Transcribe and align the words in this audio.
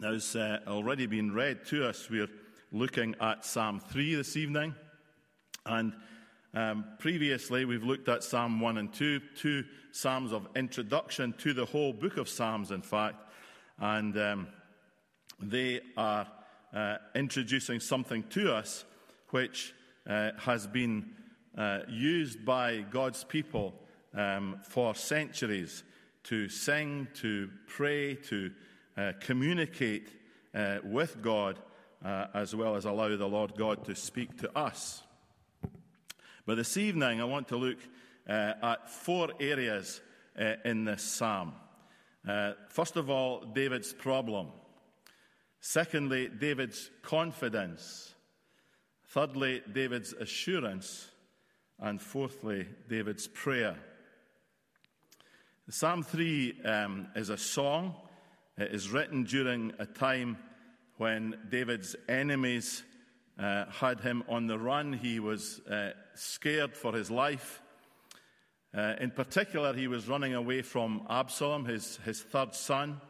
Now, 0.00 0.10
as 0.10 0.34
uh, 0.34 0.58
already 0.66 1.06
been 1.06 1.32
read 1.32 1.64
to 1.66 1.88
us, 1.88 2.10
we're 2.10 2.28
looking 2.72 3.14
at 3.20 3.44
Psalm 3.44 3.78
3 3.78 4.16
this 4.16 4.36
evening. 4.36 4.74
And 5.64 5.92
um, 6.52 6.84
previously, 6.98 7.64
we've 7.64 7.84
looked 7.84 8.08
at 8.08 8.24
Psalm 8.24 8.58
1 8.58 8.78
and 8.78 8.92
2, 8.92 9.20
two 9.36 9.64
Psalms 9.92 10.32
of 10.32 10.48
introduction 10.56 11.32
to 11.38 11.54
the 11.54 11.64
whole 11.64 11.92
book 11.92 12.16
of 12.16 12.28
Psalms, 12.28 12.72
in 12.72 12.82
fact. 12.82 13.22
And 13.78 14.18
um, 14.18 14.48
they 15.40 15.80
are 15.96 16.26
uh, 16.74 16.96
introducing 17.14 17.78
something 17.78 18.24
to 18.30 18.52
us 18.52 18.84
which 19.30 19.74
uh, 20.08 20.32
has 20.38 20.66
been 20.66 21.12
uh, 21.56 21.80
used 21.88 22.44
by 22.44 22.84
God's 22.90 23.22
people 23.22 23.74
um, 24.12 24.58
for 24.68 24.96
centuries 24.96 25.84
to 26.24 26.48
sing, 26.48 27.06
to 27.14 27.48
pray, 27.68 28.16
to 28.16 28.50
communicate 29.20 30.08
uh, 30.54 30.78
with 30.84 31.20
God, 31.20 31.58
uh, 32.04 32.26
as 32.34 32.54
well 32.54 32.76
as 32.76 32.84
allow 32.84 33.16
the 33.16 33.26
Lord 33.26 33.54
God 33.56 33.84
to 33.86 33.94
speak 33.94 34.38
to 34.38 34.56
us. 34.56 35.02
But 36.46 36.56
this 36.56 36.76
evening, 36.76 37.20
I 37.20 37.24
want 37.24 37.48
to 37.48 37.56
look 37.56 37.78
uh, 38.28 38.52
at 38.62 38.90
four 38.90 39.30
areas 39.40 40.00
uh, 40.38 40.54
in 40.64 40.84
this 40.84 41.02
psalm. 41.02 41.54
Uh, 42.26 42.52
first 42.68 42.96
of 42.96 43.10
all, 43.10 43.40
David's 43.40 43.92
problem. 43.92 44.48
Secondly, 45.60 46.28
David's 46.28 46.90
confidence. 47.02 48.14
Thirdly, 49.08 49.62
David's 49.72 50.12
assurance. 50.12 51.08
And 51.78 52.00
fourthly, 52.00 52.68
David's 52.88 53.26
prayer. 53.26 53.76
Psalm 55.70 56.02
3 56.02 56.60
um, 56.64 57.08
is 57.16 57.30
a 57.30 57.38
song. 57.38 57.94
It 58.56 58.72
is 58.72 58.88
written 58.88 59.24
during 59.24 59.72
a 59.80 59.86
time 59.86 60.38
when 60.96 61.36
David's 61.50 61.96
enemies 62.08 62.84
uh, 63.36 63.64
had 63.68 63.98
him 63.98 64.22
on 64.28 64.46
the 64.46 64.56
run. 64.56 64.92
He 64.92 65.18
was 65.18 65.58
uh, 65.68 65.90
scared 66.14 66.76
for 66.76 66.92
his 66.92 67.10
life. 67.10 67.60
Uh, 68.72 68.94
in 69.00 69.10
particular, 69.10 69.74
he 69.74 69.88
was 69.88 70.08
running 70.08 70.34
away 70.34 70.62
from 70.62 71.04
Absalom, 71.10 71.64
his, 71.64 71.98
his 72.04 72.22
third 72.22 72.54
son. 72.54 73.00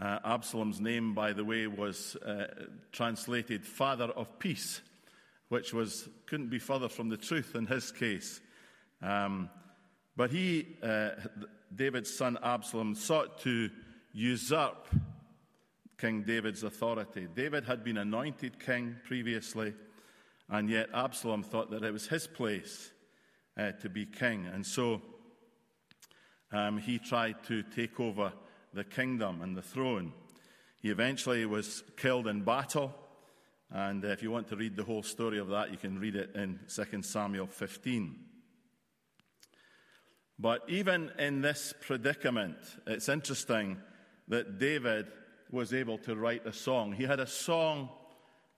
Uh, 0.00 0.18
Absalom's 0.24 0.80
name, 0.80 1.12
by 1.12 1.34
the 1.34 1.44
way, 1.44 1.66
was 1.66 2.16
uh, 2.16 2.46
translated 2.90 3.66
Father 3.66 4.06
of 4.06 4.38
Peace, 4.38 4.80
which 5.50 5.74
was, 5.74 6.08
couldn't 6.24 6.48
be 6.48 6.58
further 6.58 6.88
from 6.88 7.10
the 7.10 7.18
truth 7.18 7.54
in 7.54 7.66
his 7.66 7.92
case. 7.92 8.40
Um, 9.02 9.50
but 10.16 10.30
he, 10.30 10.78
uh, 10.82 11.10
David's 11.74 12.12
son 12.12 12.38
Absalom, 12.42 12.94
sought 12.94 13.40
to 13.40 13.70
usurp 14.12 14.88
King 15.98 16.22
David's 16.22 16.62
authority. 16.64 17.28
David 17.34 17.64
had 17.64 17.84
been 17.84 17.98
anointed 17.98 18.58
king 18.58 18.96
previously, 19.04 19.74
and 20.48 20.68
yet 20.68 20.88
Absalom 20.92 21.42
thought 21.42 21.70
that 21.70 21.84
it 21.84 21.92
was 21.92 22.08
his 22.08 22.26
place 22.26 22.90
uh, 23.56 23.72
to 23.72 23.88
be 23.88 24.04
king. 24.04 24.46
And 24.46 24.66
so 24.66 25.00
um, 26.50 26.78
he 26.78 26.98
tried 26.98 27.42
to 27.44 27.62
take 27.62 28.00
over 28.00 28.32
the 28.74 28.84
kingdom 28.84 29.42
and 29.42 29.56
the 29.56 29.62
throne. 29.62 30.12
He 30.80 30.90
eventually 30.90 31.46
was 31.46 31.84
killed 31.96 32.26
in 32.26 32.42
battle. 32.42 32.92
And 33.70 34.04
if 34.04 34.22
you 34.22 34.30
want 34.30 34.48
to 34.48 34.56
read 34.56 34.76
the 34.76 34.84
whole 34.84 35.02
story 35.02 35.38
of 35.38 35.48
that, 35.48 35.70
you 35.70 35.78
can 35.78 35.98
read 35.98 36.16
it 36.16 36.34
in 36.34 36.58
2 36.68 37.02
Samuel 37.02 37.46
15. 37.46 38.31
But 40.42 40.64
even 40.66 41.12
in 41.20 41.40
this 41.40 41.72
predicament, 41.80 42.56
it's 42.88 43.08
interesting 43.08 43.78
that 44.26 44.58
David 44.58 45.06
was 45.52 45.72
able 45.72 45.98
to 45.98 46.16
write 46.16 46.44
a 46.44 46.52
song. 46.52 46.92
He 46.92 47.04
had 47.04 47.20
a 47.20 47.28
song 47.28 47.90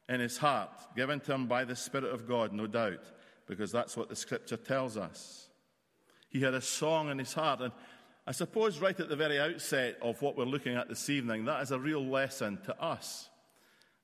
in 0.09 0.19
his 0.19 0.39
heart, 0.39 0.71
given 0.97 1.21
to 1.21 1.35
him 1.35 1.47
by 1.47 1.67
the 1.67 1.77
Spirit 1.77 2.11
of 2.11 2.27
God, 2.27 2.55
no 2.55 2.67
doubt, 2.67 3.05
because 3.47 3.71
that's 3.71 3.99
what 3.99 4.09
the 4.09 4.17
scripture 4.17 4.57
tells 4.57 4.97
us. 4.97 5.51
He 6.31 6.41
had 6.41 6.55
a 6.55 6.61
song 6.63 7.11
in 7.11 7.19
his 7.19 7.35
heart. 7.35 7.61
And 7.61 7.73
I 8.27 8.33
suppose 8.33 8.79
right 8.79 8.99
at 8.99 9.11
the 9.11 9.17
very 9.17 9.39
outset 9.39 9.99
of 10.01 10.23
what 10.23 10.39
we're 10.39 10.45
looking 10.45 10.77
at 10.77 10.89
this 10.89 11.11
evening, 11.11 11.45
that 11.45 11.61
is 11.61 11.71
a 11.71 11.79
real 11.79 12.03
lesson 12.03 12.61
to 12.65 12.83
us 12.83 13.29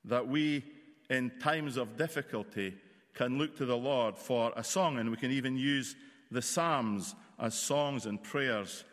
that 0.04 0.28
we, 0.28 0.66
in 1.08 1.32
times 1.40 1.78
of 1.78 1.96
difficulty, 1.96 2.74
can 3.14 3.38
look 3.38 3.56
to 3.56 3.64
the 3.64 3.76
Lord 3.76 4.18
for 4.18 4.52
a 4.54 4.62
song, 4.62 4.98
and 4.98 5.10
we 5.10 5.16
can 5.16 5.30
even 5.30 5.56
use 5.56 5.96
the 6.30 6.42
Psalms 6.42 7.14
as 7.38 7.54
songs 7.54 8.06
and 8.06 8.22
prayers 8.22 8.84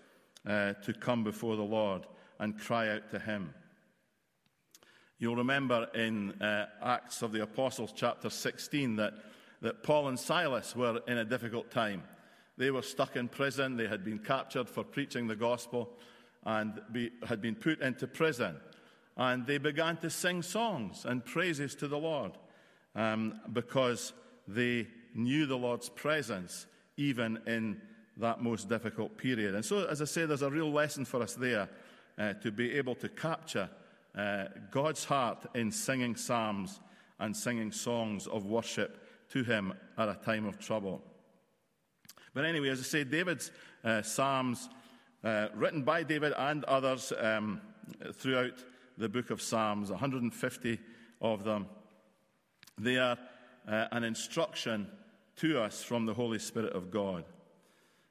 uh, 0.45 0.73
to 0.73 0.93
come 0.93 1.23
before 1.23 1.55
the 1.55 1.63
Lord 1.63 2.05
and 2.39 2.57
cry 2.57 2.89
out 2.89 3.09
to 3.11 3.19
Him. 3.19 3.53
You'll 5.19 5.35
remember 5.35 5.87
in 5.95 6.39
uh, 6.41 6.67
Acts 6.81 7.21
of 7.21 7.31
the 7.31 7.41
Apostles, 7.41 7.91
chapter 7.95 8.29
16, 8.29 8.97
that, 8.97 9.13
that 9.61 9.83
Paul 9.83 10.09
and 10.09 10.19
Silas 10.19 10.75
were 10.75 11.01
in 11.07 11.17
a 11.17 11.25
difficult 11.25 11.71
time. 11.71 12.03
They 12.57 12.71
were 12.71 12.81
stuck 12.83 13.15
in 13.15 13.27
prison, 13.27 13.77
they 13.77 13.87
had 13.87 14.03
been 14.03 14.19
captured 14.19 14.69
for 14.69 14.83
preaching 14.83 15.27
the 15.27 15.35
gospel, 15.35 15.89
and 16.45 16.79
be, 16.91 17.11
had 17.27 17.41
been 17.41 17.55
put 17.55 17.81
into 17.81 18.07
prison. 18.07 18.57
And 19.15 19.45
they 19.47 19.57
began 19.57 19.97
to 19.97 20.09
sing 20.09 20.43
songs 20.43 21.05
and 21.05 21.25
praises 21.25 21.73
to 21.75 21.87
the 21.87 21.97
Lord 21.97 22.33
um, 22.95 23.39
because 23.51 24.13
they 24.47 24.87
knew 25.15 25.47
the 25.47 25.57
Lord's 25.57 25.89
presence 25.89 26.67
even 26.97 27.39
in 27.47 27.79
that 28.17 28.41
most 28.41 28.67
difficult 28.67 29.17
period. 29.17 29.55
And 29.55 29.63
so, 29.63 29.85
as 29.85 30.01
I 30.01 30.05
say, 30.05 30.25
there's 30.25 30.41
a 30.41 30.49
real 30.49 30.71
lesson 30.71 31.05
for 31.05 31.21
us 31.21 31.35
there 31.35 31.69
uh, 32.17 32.33
to 32.33 32.51
be 32.51 32.73
able 32.73 32.95
to 32.95 33.09
capture 33.09 33.69
uh, 34.15 34.45
God's 34.71 35.05
heart 35.05 35.45
in 35.53 35.71
singing 35.71 36.15
psalms 36.15 36.79
and 37.19 37.35
singing 37.35 37.71
songs 37.71 38.27
of 38.27 38.45
worship 38.45 39.03
to 39.29 39.43
Him 39.43 39.73
at 39.97 40.09
a 40.09 40.15
time 40.15 40.45
of 40.45 40.59
trouble. 40.59 41.03
But 42.33 42.45
anyway, 42.45 42.69
as 42.69 42.79
I 42.79 42.83
say, 42.83 43.03
David's 43.03 43.51
uh, 43.83 44.01
psalms, 44.01 44.69
uh, 45.23 45.47
written 45.55 45.83
by 45.83 46.03
David 46.03 46.33
and 46.37 46.63
others 46.65 47.13
um, 47.19 47.61
throughout 48.13 48.63
the 48.97 49.09
book 49.09 49.29
of 49.29 49.41
Psalms, 49.41 49.89
150 49.91 50.79
of 51.21 51.43
them, 51.43 51.67
they 52.79 52.97
are 52.97 53.17
uh, 53.67 53.85
an 53.91 54.03
instruction 54.03 54.87
to 55.37 55.61
us 55.61 55.83
from 55.83 56.05
the 56.05 56.13
Holy 56.13 56.39
Spirit 56.39 56.73
of 56.73 56.91
God. 56.91 57.23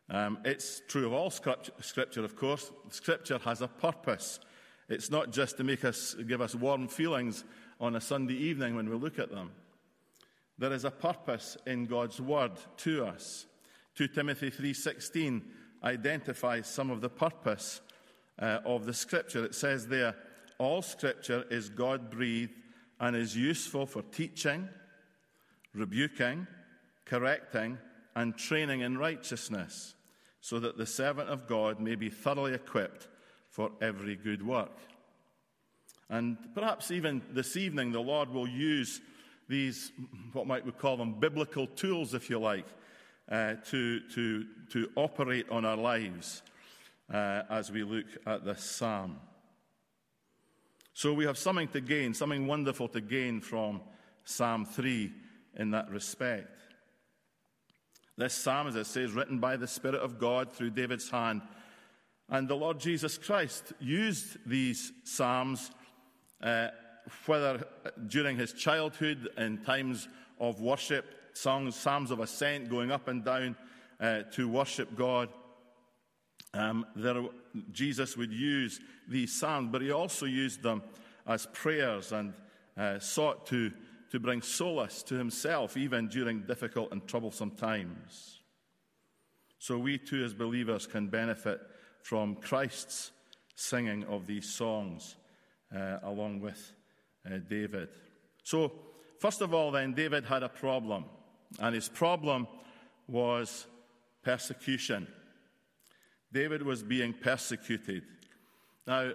Um, 0.08 0.38
it's 0.44 0.82
true 0.86 1.06
of 1.06 1.12
all 1.12 1.30
scripture, 1.30 2.24
of 2.24 2.36
course. 2.36 2.70
Scripture 2.90 3.38
has 3.38 3.60
a 3.60 3.68
purpose. 3.68 4.38
It's 4.88 5.10
not 5.10 5.32
just 5.32 5.56
to 5.56 5.64
make 5.64 5.84
us 5.84 6.14
give 6.26 6.40
us 6.40 6.54
warm 6.54 6.86
feelings 6.86 7.44
on 7.80 7.96
a 7.96 8.00
Sunday 8.00 8.34
evening 8.34 8.76
when 8.76 8.88
we 8.88 8.96
look 8.96 9.18
at 9.18 9.30
them. 9.30 9.50
There 10.58 10.72
is 10.72 10.84
a 10.84 10.90
purpose 10.90 11.56
in 11.66 11.86
God's 11.86 12.20
word 12.20 12.52
to 12.78 13.04
us. 13.04 13.46
2 13.96 14.08
Timothy 14.08 14.50
3:16 14.50 15.42
identifies 15.82 16.66
some 16.68 16.90
of 16.90 17.00
the 17.00 17.10
purpose 17.10 17.80
uh, 18.38 18.60
of 18.64 18.86
the 18.86 18.94
scripture. 18.94 19.44
It 19.44 19.54
says 19.54 19.88
there, 19.88 20.14
all 20.58 20.82
scripture 20.82 21.44
is 21.50 21.68
God-breathed 21.68 22.54
and 23.00 23.16
is 23.16 23.36
useful 23.36 23.86
for 23.86 24.02
teaching, 24.02 24.68
rebuking, 25.74 26.46
correcting, 27.06 27.78
and 28.14 28.36
training 28.36 28.80
in 28.80 28.98
righteousness 28.98 29.94
so 30.40 30.60
that 30.60 30.78
the 30.78 30.86
servant 30.86 31.28
of 31.28 31.46
God 31.46 31.80
may 31.80 31.94
be 31.94 32.08
thoroughly 32.08 32.54
equipped 32.54 33.08
for 33.50 33.70
every 33.80 34.16
good 34.16 34.46
work. 34.46 34.78
And 36.08 36.36
perhaps 36.54 36.90
even 36.90 37.22
this 37.32 37.56
evening, 37.56 37.90
the 37.90 38.00
Lord 38.00 38.30
will 38.30 38.48
use 38.48 39.00
these, 39.48 39.92
what 40.32 40.46
might 40.46 40.64
we 40.64 40.72
call 40.72 40.96
them, 40.96 41.18
biblical 41.18 41.66
tools, 41.66 42.14
if 42.14 42.30
you 42.30 42.38
like, 42.38 42.66
uh, 43.30 43.54
to, 43.70 44.00
to, 44.14 44.44
to 44.70 44.88
operate 44.94 45.48
on 45.50 45.64
our 45.64 45.76
lives 45.76 46.42
uh, 47.12 47.42
as 47.50 47.70
we 47.72 47.82
look 47.82 48.06
at 48.24 48.44
this 48.44 48.62
psalm. 48.62 49.18
So 50.94 51.12
we 51.12 51.26
have 51.26 51.38
something 51.38 51.68
to 51.68 51.80
gain, 51.80 52.14
something 52.14 52.46
wonderful 52.46 52.88
to 52.88 53.00
gain 53.00 53.40
from 53.40 53.80
Psalm 54.24 54.64
3 54.64 55.12
in 55.56 55.72
that 55.72 55.90
respect. 55.90 56.55
This 58.18 58.32
psalm, 58.32 58.66
as 58.66 58.76
it 58.76 58.86
says, 58.86 59.12
written 59.12 59.40
by 59.40 59.56
the 59.56 59.66
Spirit 59.66 60.00
of 60.00 60.18
God 60.18 60.50
through 60.50 60.70
David's 60.70 61.10
hand. 61.10 61.42
And 62.30 62.48
the 62.48 62.56
Lord 62.56 62.80
Jesus 62.80 63.18
Christ 63.18 63.74
used 63.78 64.38
these 64.46 64.90
psalms, 65.04 65.70
uh, 66.42 66.68
whether 67.26 67.66
during 68.06 68.36
his 68.36 68.54
childhood, 68.54 69.28
in 69.36 69.58
times 69.58 70.08
of 70.40 70.60
worship, 70.60 71.04
songs, 71.34 71.76
psalms 71.76 72.10
of 72.10 72.20
ascent, 72.20 72.70
going 72.70 72.90
up 72.90 73.08
and 73.08 73.22
down 73.22 73.54
uh, 74.00 74.22
to 74.32 74.48
worship 74.48 74.96
God. 74.96 75.28
Um, 76.54 76.86
there, 76.96 77.22
Jesus 77.72 78.16
would 78.16 78.32
use 78.32 78.80
these 79.06 79.38
psalms, 79.38 79.68
but 79.70 79.82
he 79.82 79.92
also 79.92 80.24
used 80.24 80.62
them 80.62 80.82
as 81.26 81.46
prayers 81.52 82.12
and 82.12 82.32
uh, 82.78 82.98
sought 82.98 83.46
to 83.48 83.72
to 84.10 84.20
bring 84.20 84.42
solace 84.42 85.02
to 85.04 85.14
himself, 85.14 85.76
even 85.76 86.08
during 86.08 86.42
difficult 86.42 86.92
and 86.92 87.06
troublesome 87.06 87.50
times. 87.52 88.40
So 89.58 89.78
we 89.78 89.98
too, 89.98 90.24
as 90.24 90.34
believers, 90.34 90.86
can 90.86 91.08
benefit 91.08 91.60
from 92.02 92.36
Christ's 92.36 93.10
singing 93.54 94.04
of 94.04 94.26
these 94.26 94.48
songs 94.48 95.16
uh, 95.74 95.98
along 96.02 96.40
with 96.40 96.72
uh, 97.26 97.38
David. 97.48 97.88
So, 98.44 98.72
first 99.18 99.40
of 99.40 99.52
all, 99.52 99.70
then, 99.72 99.92
David 99.92 100.24
had 100.24 100.42
a 100.42 100.48
problem, 100.48 101.06
and 101.58 101.74
his 101.74 101.88
problem 101.88 102.46
was 103.08 103.66
persecution. 104.22 105.08
David 106.32 106.62
was 106.62 106.82
being 106.82 107.12
persecuted. 107.12 108.04
Now, 108.86 109.12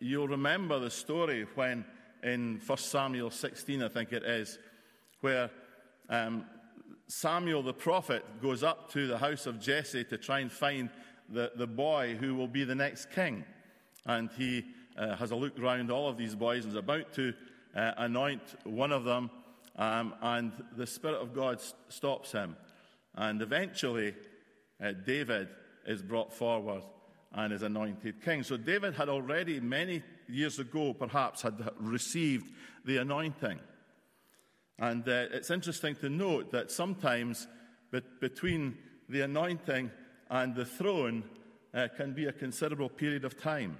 you'll 0.00 0.28
remember 0.28 0.78
the 0.78 0.90
story 0.90 1.46
when 1.54 1.84
in 2.22 2.60
1 2.64 2.78
Samuel 2.78 3.30
16, 3.30 3.82
I 3.82 3.88
think 3.88 4.12
it 4.12 4.24
is, 4.24 4.58
where 5.20 5.50
um, 6.08 6.44
Samuel 7.06 7.62
the 7.62 7.72
prophet 7.72 8.24
goes 8.42 8.62
up 8.62 8.90
to 8.92 9.06
the 9.06 9.18
house 9.18 9.46
of 9.46 9.60
Jesse 9.60 10.04
to 10.04 10.18
try 10.18 10.40
and 10.40 10.50
find 10.50 10.90
the, 11.28 11.52
the 11.56 11.66
boy 11.66 12.16
who 12.18 12.34
will 12.34 12.48
be 12.48 12.64
the 12.64 12.74
next 12.74 13.10
king. 13.10 13.44
And 14.06 14.30
he 14.36 14.64
uh, 14.96 15.16
has 15.16 15.30
a 15.30 15.36
look 15.36 15.58
around 15.58 15.90
all 15.90 16.08
of 16.08 16.16
these 16.16 16.34
boys 16.34 16.64
and 16.64 16.72
is 16.72 16.78
about 16.78 17.12
to 17.14 17.34
uh, 17.74 17.92
anoint 17.98 18.42
one 18.64 18.92
of 18.92 19.04
them, 19.04 19.30
um, 19.76 20.14
and 20.22 20.52
the 20.76 20.86
Spirit 20.86 21.20
of 21.20 21.34
God 21.34 21.60
stops 21.88 22.32
him. 22.32 22.56
And 23.14 23.40
eventually, 23.42 24.14
uh, 24.82 24.92
David 24.92 25.48
is 25.86 26.02
brought 26.02 26.32
forward 26.32 26.82
and 27.32 27.52
is 27.52 27.62
anointed 27.62 28.22
king. 28.22 28.42
So 28.42 28.56
David 28.56 28.94
had 28.94 29.08
already, 29.08 29.60
many 29.60 30.02
years 30.28 30.58
ago, 30.58 30.94
perhaps, 30.94 31.42
had 31.42 31.68
received 31.78 32.52
the 32.84 32.98
anointing. 32.98 33.58
And 34.78 35.08
uh, 35.08 35.26
it's 35.32 35.50
interesting 35.50 35.96
to 35.96 36.08
note 36.08 36.52
that 36.52 36.70
sometimes 36.70 37.46
be- 37.90 38.02
between 38.20 38.78
the 39.08 39.22
anointing 39.22 39.90
and 40.30 40.54
the 40.54 40.64
throne 40.64 41.24
uh, 41.74 41.88
can 41.96 42.12
be 42.12 42.26
a 42.26 42.32
considerable 42.32 42.88
period 42.88 43.24
of 43.24 43.40
time. 43.40 43.78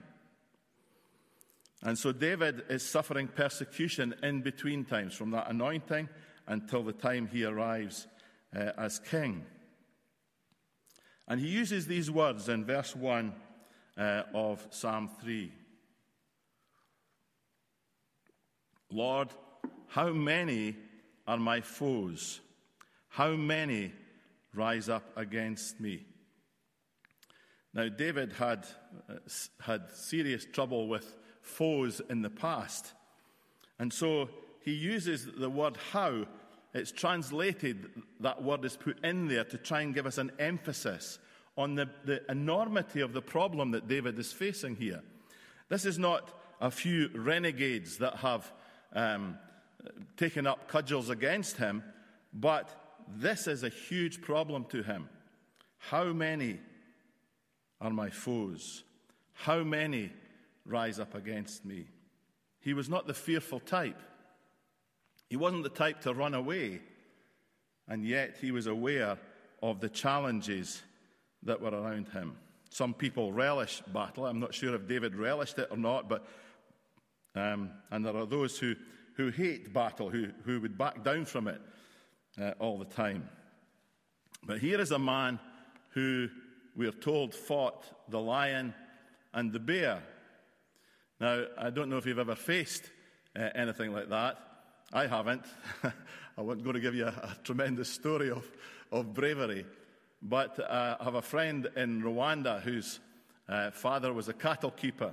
And 1.83 1.97
so 1.97 2.11
David 2.11 2.65
is 2.69 2.83
suffering 2.83 3.29
persecution 3.29 4.15
in 4.23 4.43
between 4.43 4.85
times, 4.85 5.15
from 5.15 5.31
that 5.31 5.49
anointing 5.49 6.09
until 6.49 6.83
the 6.83 6.93
time 6.93 7.29
he 7.31 7.45
arrives 7.45 8.09
uh, 8.57 8.73
as 8.77 8.99
king. 8.99 9.45
And 11.29 11.41
he 11.41 11.49
uses 11.49 11.87
these 11.87 12.11
words 12.11 12.49
in 12.49 12.65
verse 12.65 12.97
1 12.97 13.33
uh, 13.97 14.23
of 14.35 14.67
Psalm 14.71 15.11
3 15.21 15.53
Lord, 18.91 19.29
how 19.89 20.11
many 20.13 20.77
are 21.27 21.39
my 21.39 21.61
foes? 21.61 22.41
How 23.09 23.33
many 23.33 23.93
rise 24.55 24.89
up 24.89 25.05
against 25.17 25.81
me? 25.81 26.07
Now, 27.75 27.89
David 27.89 28.33
had, 28.33 28.67
uh, 29.09 29.15
had 29.61 29.91
serious 29.93 30.47
trouble 30.47 30.89
with 30.89 31.15
foes 31.43 32.01
in 32.09 32.23
the 32.23 32.31
past. 32.31 32.93
And 33.79 33.93
so 33.93 34.31
he 34.61 34.73
uses 34.73 35.27
the 35.27 35.51
word 35.51 35.77
how. 35.93 36.27
It's 36.75 36.93
translated, 36.93 37.89
that 38.21 38.43
word 38.43 38.65
is 38.65 38.77
put 38.77 39.03
in 39.05 39.29
there 39.29 39.45
to 39.45 39.57
try 39.57 39.81
and 39.81 39.95
give 39.95 40.07
us 40.07 40.19
an 40.19 40.33
emphasis 40.39 41.19
on 41.57 41.75
the, 41.75 41.89
the 42.05 42.21
enormity 42.31 43.01
of 43.01 43.13
the 43.13 43.23
problem 43.23 43.71
that 43.71 43.89
David 43.89 44.19
is 44.19 44.33
facing 44.33 44.77
here. 44.77 45.03
This 45.69 45.85
is 45.85 45.99
not 45.99 46.31
a 46.61 46.71
few 46.71 47.11
renegades 47.15 47.99
that 47.99 48.17
have 48.17 48.53
um, 48.93 49.39
taken 50.17 50.47
up 50.47 50.69
cudgels 50.69 51.11
against 51.11 51.57
him, 51.57 51.83
but 52.33 52.69
this 53.17 53.47
is 53.47 53.63
a 53.63 53.69
huge 53.69 54.21
problem 54.21 54.65
to 54.67 54.83
him. 54.83 55.09
How 55.79 56.05
many 56.13 56.59
are 57.81 57.91
my 57.91 58.11
foes? 58.11 58.85
How 59.33 59.63
many 59.63 60.13
rise 60.67 60.99
up 60.99 61.15
against 61.15 61.65
me? 61.65 61.87
He 62.61 62.75
was 62.75 62.89
not 62.89 63.07
the 63.07 63.15
fearful 63.15 63.61
type. 63.61 64.01
He 65.31 65.37
wasn't 65.37 65.63
the 65.63 65.69
type 65.69 66.01
to 66.03 66.13
run 66.13 66.35
away, 66.35 66.81
and 67.87 68.05
yet 68.05 68.37
he 68.41 68.51
was 68.51 68.67
aware 68.67 69.19
of 69.63 69.81
the 69.81 69.89
challenges 69.89 70.83
that 71.43 71.61
were 71.61 71.71
around 71.71 72.09
him. 72.09 72.37
Some 72.71 72.95
people 72.95 73.33
relish 73.33 73.83
battle. 73.93 74.27
I'm 74.27 74.41
not 74.41 74.55
sure 74.55 74.75
if 74.75 74.87
David 74.89 75.15
relished 75.15 75.59
it 75.59 75.69
or 75.71 75.77
not, 75.77 76.09
but 76.09 76.27
um, 77.39 77.71
and 77.91 78.05
there 78.05 78.17
are 78.17 78.27
those 78.27 78.59
who, 78.59 78.75
who 79.15 79.31
hate 79.31 79.73
battle, 79.73 80.11
who, 80.11 80.29
who 80.45 80.61
would 80.61 80.77
back 80.77 81.05
down 81.05 81.25
from 81.25 81.49
it 81.49 81.61
uh, 82.41 82.53
all 82.59 82.79
the 82.79 82.85
time. 82.85 83.29
But 84.45 84.59
here 84.59 84.81
is 84.81 84.91
a 84.91 84.99
man 84.99 85.39
who 85.91 86.29
we 86.77 86.87
are 86.87 86.93
told 86.93 87.35
fought 87.35 87.85
the 88.09 88.21
lion 88.21 88.75
and 89.35 89.53
the 89.53 89.59
bear. 89.59 90.03
Now, 91.21 91.45
I 91.59 91.71
don't 91.71 91.91
know 91.91 91.97
if 91.97 92.07
you've 92.07 92.19
ever 92.19 92.37
faced 92.37 92.85
uh, 93.37 93.49
anything 93.55 93.93
like 93.93 94.09
that. 94.11 94.39
I 94.93 95.07
haven't. 95.07 95.45
I 96.39 96.41
wasn't 96.41 96.65
going 96.65 96.75
to 96.75 96.81
give 96.81 96.95
you 96.95 97.07
a, 97.07 97.09
a 97.09 97.37
tremendous 97.43 97.89
story 97.89 98.31
of, 98.31 98.49
of 98.93 99.13
bravery. 99.13 99.67
But 100.23 100.59
uh, 100.59 100.97
I 101.01 101.05
have 101.05 101.15
a 101.15 101.23
friend 101.23 101.69
in 101.77 102.03
Rwanda 102.03 102.63
whose 102.63 103.01
uh, 103.49 103.71
father 103.71 104.13
was 104.13 104.29
a 104.29 104.33
cattle 104.33 104.71
keeper. 104.71 105.13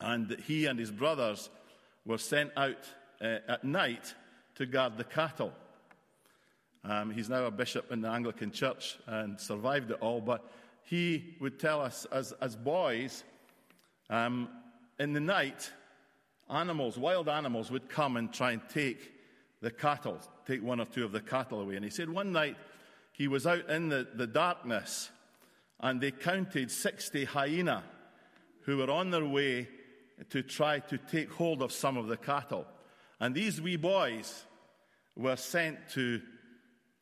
And 0.00 0.36
he 0.46 0.66
and 0.66 0.78
his 0.78 0.90
brothers 0.90 1.50
were 2.04 2.18
sent 2.18 2.50
out 2.56 2.86
uh, 3.20 3.38
at 3.48 3.64
night 3.64 4.14
to 4.56 4.66
guard 4.66 4.96
the 4.96 5.04
cattle. 5.04 5.52
Um, 6.84 7.10
he's 7.10 7.30
now 7.30 7.46
a 7.46 7.50
bishop 7.50 7.90
in 7.90 8.02
the 8.02 8.10
Anglican 8.10 8.50
Church 8.50 8.98
and 9.06 9.40
survived 9.40 9.90
it 9.90 9.98
all, 10.00 10.20
but 10.20 10.50
he 10.82 11.36
would 11.40 11.58
tell 11.58 11.80
us 11.80 12.06
as, 12.12 12.32
as 12.40 12.56
boys, 12.56 13.24
um, 14.10 14.48
in 14.98 15.14
the 15.14 15.20
night, 15.20 15.72
animals, 16.50 16.98
wild 16.98 17.28
animals, 17.28 17.70
would 17.70 17.88
come 17.88 18.16
and 18.16 18.32
try 18.32 18.52
and 18.52 18.60
take 18.68 19.12
the 19.62 19.70
cattle, 19.70 20.18
take 20.46 20.62
one 20.62 20.78
or 20.78 20.84
two 20.84 21.04
of 21.04 21.12
the 21.12 21.20
cattle 21.20 21.60
away. 21.60 21.76
And 21.76 21.84
he 21.84 21.90
said 21.90 22.10
one 22.10 22.32
night 22.32 22.56
he 23.12 23.28
was 23.28 23.46
out 23.46 23.70
in 23.70 23.88
the, 23.88 24.06
the 24.14 24.26
darkness 24.26 25.10
and 25.80 26.00
they 26.00 26.10
counted 26.10 26.70
60 26.70 27.24
hyena 27.24 27.82
who 28.62 28.76
were 28.76 28.90
on 28.90 29.10
their 29.10 29.24
way 29.24 29.68
to 30.30 30.42
try 30.42 30.78
to 30.78 30.98
take 30.98 31.30
hold 31.30 31.62
of 31.62 31.72
some 31.72 31.96
of 31.96 32.06
the 32.06 32.16
cattle. 32.16 32.66
And 33.20 33.34
these 33.34 33.60
wee 33.60 33.76
boys 33.76 34.44
were 35.16 35.36
sent 35.36 35.78
to, 35.90 36.20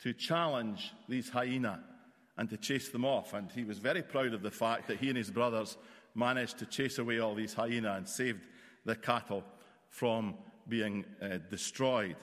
to 0.03 0.13
challenge 0.13 0.93
these 1.09 1.29
hyena 1.29 1.83
and 2.37 2.49
to 2.51 2.57
chase 2.57 2.89
them 2.91 3.05
off. 3.05 3.35
And 3.35 3.51
he 3.51 3.65
was 3.65 3.79
very 3.79 4.03
proud 4.03 4.35
of 4.35 4.43
the 4.43 4.51
fact 4.51 4.89
that 4.89 4.99
he 4.99 5.09
and 5.09 5.17
his 5.17 5.31
brothers 5.31 5.77
managed 6.15 6.59
to 6.59 6.67
chase 6.67 6.99
away 6.99 7.19
all 7.19 7.35
these 7.35 7.55
hyena 7.55 7.95
and 7.95 8.09
saved 8.09 8.47
the 8.85 8.97
cattle 8.97 9.45
from 9.89 10.35
being 10.69 11.05
uh, 11.21 11.39
destroyed. 11.51 12.17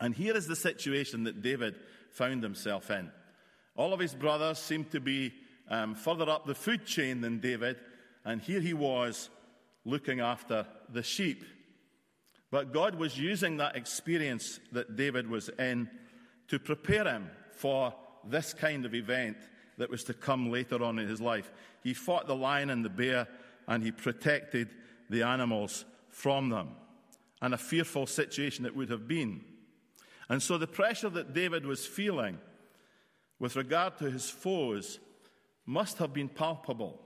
And 0.00 0.14
here 0.14 0.36
is 0.36 0.46
the 0.46 0.56
situation 0.56 1.24
that 1.24 1.42
David 1.42 1.76
found 2.10 2.42
himself 2.42 2.90
in. 2.90 3.10
All 3.76 3.92
of 3.92 4.00
his 4.00 4.14
brothers 4.14 4.58
seemed 4.58 4.90
to 4.92 5.00
be 5.00 5.32
um, 5.68 5.94
further 5.94 6.28
up 6.28 6.46
the 6.46 6.54
food 6.54 6.84
chain 6.84 7.20
than 7.20 7.40
David, 7.40 7.76
and 8.24 8.40
here 8.40 8.60
he 8.60 8.74
was 8.74 9.30
looking 9.84 10.20
after 10.20 10.66
the 10.88 11.02
sheep. 11.02 11.44
But 12.50 12.72
God 12.72 12.94
was 12.94 13.18
using 13.18 13.56
that 13.56 13.76
experience 13.76 14.60
that 14.72 14.96
David 14.96 15.28
was 15.28 15.48
in 15.58 15.90
to 16.48 16.58
prepare 16.58 17.04
him 17.04 17.30
for 17.52 17.94
this 18.24 18.54
kind 18.54 18.84
of 18.84 18.94
event 18.94 19.36
that 19.78 19.90
was 19.90 20.04
to 20.04 20.14
come 20.14 20.50
later 20.50 20.82
on 20.82 20.98
in 20.98 21.08
his 21.08 21.20
life. 21.20 21.50
He 21.82 21.94
fought 21.94 22.26
the 22.26 22.36
lion 22.36 22.70
and 22.70 22.84
the 22.84 22.90
bear, 22.90 23.26
and 23.66 23.82
he 23.82 23.90
protected 23.90 24.70
the 25.10 25.22
animals 25.22 25.84
from 26.10 26.48
them. 26.48 26.76
And 27.42 27.52
a 27.52 27.58
fearful 27.58 28.06
situation 28.06 28.64
it 28.64 28.76
would 28.76 28.90
have 28.90 29.08
been. 29.08 29.44
And 30.28 30.42
so 30.42 30.56
the 30.56 30.66
pressure 30.66 31.10
that 31.10 31.34
David 31.34 31.66
was 31.66 31.84
feeling 31.84 32.38
with 33.38 33.56
regard 33.56 33.98
to 33.98 34.10
his 34.10 34.30
foes 34.30 34.98
must 35.66 35.98
have 35.98 36.12
been 36.14 36.28
palpable 36.28 37.03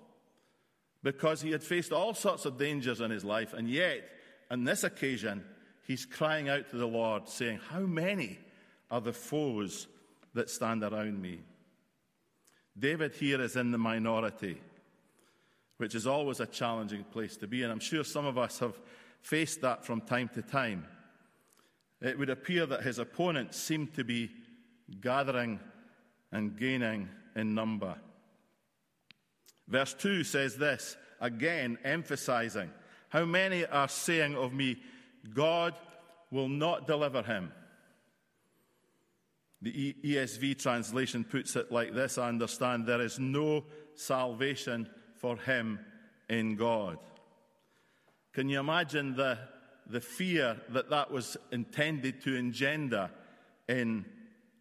because 1.09 1.41
he 1.41 1.53
had 1.53 1.63
faced 1.63 1.91
all 1.91 2.13
sorts 2.13 2.45
of 2.45 2.59
dangers 2.59 3.01
in 3.01 3.11
his 3.11 3.25
life, 3.25 3.55
and 3.55 3.67
yet, 3.67 4.07
on 4.51 4.65
this 4.65 4.85
occasion, 4.85 5.43
he's 5.87 6.05
crying 6.05 6.51
out 6.51 6.69
to 6.69 6.77
the 6.77 6.87
Lord, 6.87 7.31
saying, 7.31 7.61
How 7.71 7.81
many 7.81 8.39
are 8.91 9.01
the 9.01 9.15
foes 9.15 9.87
that 10.35 10.51
stand 10.51 10.85
around 10.85 11.19
me? 11.19 11.41
David 12.79 13.15
here 13.15 13.41
is 13.41 13.57
in 13.57 13.71
the 13.71 13.79
minority, 13.79 14.61
which 15.79 15.95
is 15.95 16.07
always 16.07 16.41
a 16.41 16.47
challenging 16.47 17.05
place 17.05 17.39
to 17.39 17.47
be, 17.47 17.63
and 17.63 17.73
I'm 17.73 17.81
sure 17.81 18.05
some 18.05 18.27
of 18.27 18.37
us 18.37 18.59
have 18.59 18.79
faced 19.23 19.63
that 19.63 19.87
from 19.87 20.03
time 20.03 20.29
to 20.35 20.43
time. 20.43 20.85
It 22.03 22.19
would 22.19 22.29
appear 22.29 22.67
that 22.67 22.83
his 22.83 22.99
opponents 22.99 23.57
seemed 23.57 23.95
to 23.95 24.05
be 24.05 24.31
gathering 25.01 25.59
and 26.33 26.55
gaining 26.55 27.09
in 27.35 27.55
number. 27.55 27.97
Verse 29.69 29.95
2 29.95 30.25
says 30.25 30.57
this, 30.57 30.97
again 31.21 31.79
emphasizing, 31.85 32.71
How 33.11 33.25
many 33.25 33.65
are 33.67 33.89
saying 33.89 34.37
of 34.37 34.53
me, 34.53 34.77
God 35.35 35.75
will 36.31 36.49
not 36.49 36.87
deliver 36.87 37.23
him? 37.23 37.53
The 39.61 39.95
ESV 40.05 40.59
translation 40.59 41.25
puts 41.25 41.57
it 41.57 41.73
like 41.73 41.93
this 41.93 42.17
I 42.17 42.29
understand 42.29 42.87
there 42.87 43.01
is 43.01 43.19
no 43.19 43.65
salvation 43.95 44.89
for 45.17 45.37
him 45.37 45.81
in 46.29 46.57
God. 46.57 46.99
Can 48.33 48.49
you 48.49 48.61
imagine 48.61 49.17
the, 49.17 49.39
the 49.89 50.01
fear 50.01 50.61
that 50.69 50.91
that 50.91 51.11
was 51.11 51.37
intended 51.51 52.23
to 52.23 52.37
engender 52.37 53.11
in 53.69 54.05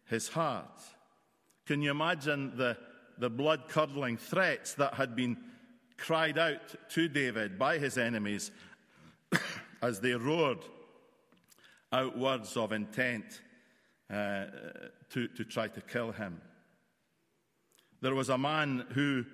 his 0.06 0.28
heart? 0.28 0.80
Can 1.64 1.80
you 1.80 1.92
imagine 1.92 2.56
the, 2.56 2.76
the 3.18 3.30
blood 3.30 3.68
curdling 3.68 4.16
threats 4.16 4.74
that 4.74 4.94
had 4.94 5.16
been 5.16 5.36
cried 5.96 6.38
out 6.38 6.74
to 6.90 7.08
David 7.08 7.58
by 7.58 7.78
his 7.78 7.98
enemies 7.98 8.50
as 9.82 10.00
they 10.00 10.12
roared 10.12 10.64
out 11.92 12.16
words 12.16 12.56
of 12.56 12.72
intent 12.72 13.42
uh, 14.10 14.44
to, 15.10 15.28
to 15.28 15.44
try 15.44 15.68
to 15.68 15.80
kill 15.80 16.12
him? 16.12 16.40
There 18.00 18.14
was 18.14 18.28
a 18.28 18.38
man 18.38 18.86
who, 18.90 19.24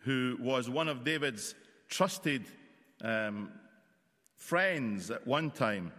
who 0.00 0.36
was 0.40 0.70
one 0.70 0.88
of 0.88 1.04
David's 1.04 1.54
trusted 1.88 2.44
um, 3.02 3.50
friends 4.36 5.10
at 5.10 5.26
one 5.26 5.50
time, 5.50 5.92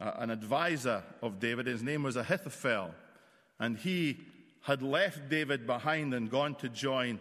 uh, 0.00 0.12
an 0.16 0.30
advisor 0.30 1.02
of 1.22 1.40
David. 1.40 1.66
His 1.66 1.82
name 1.82 2.02
was 2.02 2.16
Ahithophel. 2.16 2.90
And 3.58 3.78
he 3.78 4.18
had 4.66 4.82
left 4.82 5.28
David 5.28 5.64
behind 5.64 6.12
and 6.12 6.28
gone 6.28 6.56
to 6.56 6.68
join 6.68 7.20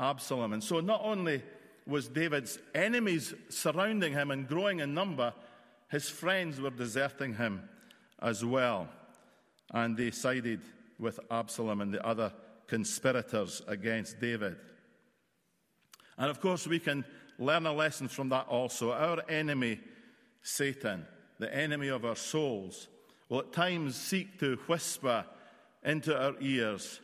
Absalom. 0.00 0.54
And 0.54 0.64
so 0.64 0.80
not 0.80 1.02
only 1.04 1.42
was 1.86 2.08
David's 2.08 2.58
enemies 2.74 3.34
surrounding 3.50 4.14
him 4.14 4.30
and 4.30 4.48
growing 4.48 4.80
in 4.80 4.94
number, 4.94 5.34
his 5.90 6.08
friends 6.08 6.58
were 6.58 6.70
deserting 6.70 7.34
him 7.34 7.68
as 8.22 8.42
well. 8.42 8.88
And 9.74 9.94
they 9.94 10.10
sided 10.10 10.62
with 10.98 11.20
Absalom 11.30 11.82
and 11.82 11.92
the 11.92 12.04
other 12.04 12.32
conspirators 12.66 13.60
against 13.68 14.18
David. 14.18 14.56
And 16.16 16.30
of 16.30 16.40
course, 16.40 16.66
we 16.66 16.78
can 16.78 17.04
learn 17.38 17.66
a 17.66 17.74
lesson 17.74 18.08
from 18.08 18.30
that 18.30 18.46
also. 18.48 18.92
Our 18.92 19.22
enemy, 19.28 19.80
Satan, 20.40 21.04
the 21.38 21.54
enemy 21.54 21.88
of 21.88 22.06
our 22.06 22.16
souls, 22.16 22.88
will 23.28 23.40
at 23.40 23.52
times 23.52 23.96
seek 23.96 24.40
to 24.40 24.56
whisper 24.66 25.26
into 25.86 26.14
our 26.14 26.34
ears, 26.40 27.00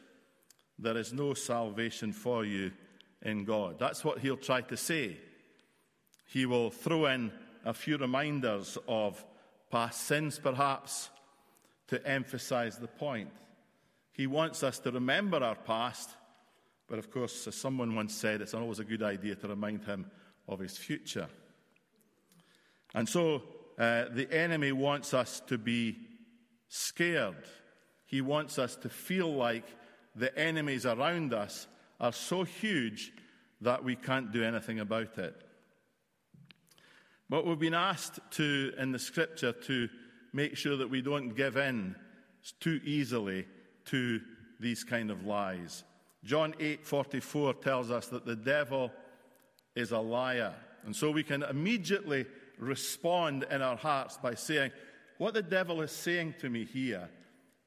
There 0.78 0.96
is 0.96 1.12
no 1.12 1.34
salvation 1.34 2.12
for 2.12 2.44
you 2.44 2.72
in 3.22 3.44
God. 3.44 3.78
That's 3.78 4.04
what 4.04 4.18
he'll 4.18 4.36
try 4.36 4.62
to 4.62 4.76
say. 4.76 5.16
He 6.26 6.44
will 6.44 6.70
throw 6.70 7.06
in 7.06 7.30
a 7.64 7.72
few 7.72 7.96
reminders 7.96 8.76
of 8.88 9.24
past 9.70 10.02
sins, 10.06 10.40
perhaps, 10.42 11.10
to 11.86 12.04
emphasize 12.06 12.78
the 12.78 12.88
point. 12.88 13.30
He 14.10 14.26
wants 14.26 14.62
us 14.62 14.78
to 14.80 14.90
remember 14.90 15.38
our 15.38 15.54
past, 15.54 16.10
but 16.88 16.98
of 16.98 17.10
course, 17.10 17.46
as 17.46 17.54
someone 17.54 17.94
once 17.94 18.14
said, 18.14 18.40
it's 18.40 18.54
always 18.54 18.80
a 18.80 18.84
good 18.84 19.02
idea 19.02 19.36
to 19.36 19.48
remind 19.48 19.84
him 19.84 20.10
of 20.48 20.58
his 20.58 20.76
future. 20.76 21.28
And 22.94 23.08
so 23.08 23.42
uh, 23.78 24.06
the 24.10 24.28
enemy 24.32 24.72
wants 24.72 25.14
us 25.14 25.40
to 25.46 25.58
be 25.58 25.96
scared. 26.68 27.44
He 28.12 28.20
wants 28.20 28.58
us 28.58 28.76
to 28.76 28.90
feel 28.90 29.34
like 29.34 29.64
the 30.14 30.38
enemies 30.38 30.84
around 30.84 31.32
us 31.32 31.66
are 31.98 32.12
so 32.12 32.42
huge 32.44 33.10
that 33.62 33.82
we 33.82 33.96
can't 33.96 34.30
do 34.30 34.44
anything 34.44 34.80
about 34.80 35.16
it. 35.16 35.34
But 37.30 37.46
we've 37.46 37.58
been 37.58 37.72
asked 37.72 38.20
to, 38.32 38.74
in 38.76 38.92
the 38.92 38.98
scripture, 38.98 39.52
to 39.52 39.88
make 40.34 40.58
sure 40.58 40.76
that 40.76 40.90
we 40.90 41.00
don't 41.00 41.30
give 41.30 41.56
in 41.56 41.96
too 42.60 42.82
easily 42.84 43.46
to 43.86 44.20
these 44.60 44.84
kind 44.84 45.10
of 45.10 45.24
lies. 45.24 45.82
John 46.22 46.52
8:44 46.60 47.62
tells 47.62 47.90
us 47.90 48.08
that 48.08 48.26
the 48.26 48.36
devil 48.36 48.92
is 49.74 49.90
a 49.90 50.00
liar. 50.00 50.54
And 50.84 50.94
so 50.94 51.10
we 51.10 51.22
can 51.22 51.42
immediately 51.44 52.26
respond 52.58 53.46
in 53.50 53.62
our 53.62 53.76
hearts 53.76 54.18
by 54.18 54.34
saying, 54.34 54.70
What 55.16 55.32
the 55.32 55.42
devil 55.42 55.80
is 55.80 55.92
saying 55.92 56.34
to 56.40 56.50
me 56.50 56.66
here 56.66 57.08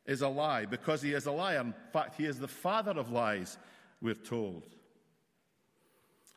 is 0.05 0.21
a 0.21 0.27
lie, 0.27 0.65
because 0.65 1.01
he 1.01 1.13
is 1.13 1.25
a 1.25 1.31
liar. 1.31 1.59
In 1.59 1.73
fact, 1.91 2.15
he 2.15 2.25
is 2.25 2.39
the 2.39 2.47
father 2.47 2.91
of 2.91 3.11
lies, 3.11 3.57
we're 4.01 4.13
told. 4.13 4.63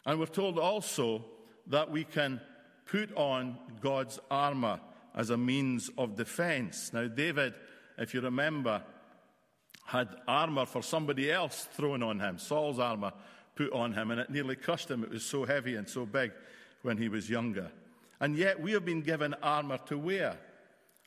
And 0.07 0.19
we're 0.19 0.27
told 0.27 0.59
also 0.59 1.25
that 1.67 1.91
we 1.91 2.05
can 2.05 2.41
put 2.87 3.15
on 3.15 3.59
God's 3.81 4.19
armor 4.31 4.81
as 5.15 5.31
a 5.31 5.37
means 5.37 5.91
of 5.99 6.17
defense. 6.17 6.93
Now, 6.93 7.09
David, 7.09 7.53
if 7.99 8.15
you 8.15 8.21
remember, 8.21 8.83
had 9.85 10.09
armor 10.27 10.65
for 10.65 10.83
somebody 10.83 11.31
else 11.31 11.69
thrown 11.73 12.03
on 12.03 12.21
him, 12.21 12.39
Saul's 12.39 12.79
armor 12.79 13.13
put 13.55 13.73
on 13.73 13.93
him, 13.93 14.11
and 14.11 14.21
it 14.21 14.31
nearly 14.31 14.57
crushed 14.57 14.91
him. 14.91 15.03
It 15.03 15.11
was 15.11 15.25
so 15.25 15.45
heavy 15.45 15.75
and 15.75 15.89
so 15.89 16.07
big 16.07 16.33
when 16.83 16.97
he 16.97 17.09
was 17.09 17.29
younger. 17.29 17.71
And 18.21 18.37
yet 18.37 18.61
we 18.61 18.73
have 18.73 18.85
been 18.85 19.03
given 19.03 19.35
armor 19.43 19.79
to 19.87 19.99
wear, 19.99 20.37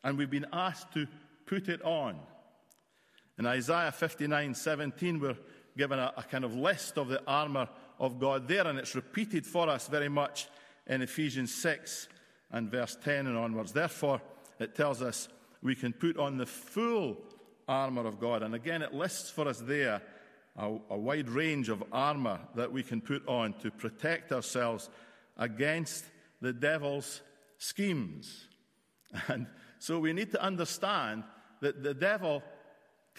and 0.04 0.18
we've 0.18 0.30
been 0.30 0.48
asked 0.54 0.94
to 0.94 1.08
put 1.46 1.70
it 1.70 1.82
on. 1.84 2.20
In 3.42 3.48
Isaiah 3.48 3.92
59 3.92 4.54
17, 4.54 5.20
we're 5.20 5.36
given 5.76 5.98
a, 5.98 6.14
a 6.16 6.22
kind 6.22 6.44
of 6.44 6.54
list 6.54 7.00
of 7.00 7.08
the 7.08 7.24
armor 7.26 7.68
of 8.00 8.20
God 8.20 8.48
there, 8.48 8.68
and 8.68 8.78
it's 8.78 8.94
repeated 8.94 9.48
for 9.48 9.68
us 9.68 9.88
very 9.88 10.10
much 10.10 10.48
in 10.86 11.02
Ephesians 11.02 11.52
6 11.56 12.08
and 12.52 12.70
verse 12.70 12.96
10 13.04 13.26
and 13.26 13.36
onwards. 13.36 13.72
Therefore, 13.72 14.22
it 14.60 14.76
tells 14.76 15.02
us 15.02 15.28
we 15.64 15.74
can 15.74 15.92
put 15.92 16.20
on 16.20 16.38
the 16.38 16.46
full 16.46 17.18
armor 17.68 18.06
of 18.06 18.20
God. 18.20 18.44
And 18.44 18.54
again, 18.54 18.84
it 18.84 18.94
lists 18.94 19.32
for 19.32 19.48
us 19.48 19.58
there 19.58 20.04
a, 20.56 20.78
a 20.92 20.98
wide 21.00 21.28
range 21.28 21.70
of 21.70 21.84
armor 21.92 22.42
that 22.54 22.72
we 22.72 22.84
can 22.84 23.02
put 23.02 23.28
on 23.28 23.54
to 23.54 23.72
protect 23.72 24.32
ourselves 24.32 24.88
against 25.36 26.06
the 26.42 26.54
devil's 26.54 27.22
schemes. 27.58 28.46
And 29.28 29.48
so 29.80 29.98
we 29.98 30.14
need 30.14 30.30
to 30.34 30.44
understand 30.44 31.24
that 31.62 31.82
the 31.82 31.96
devil 31.96 32.44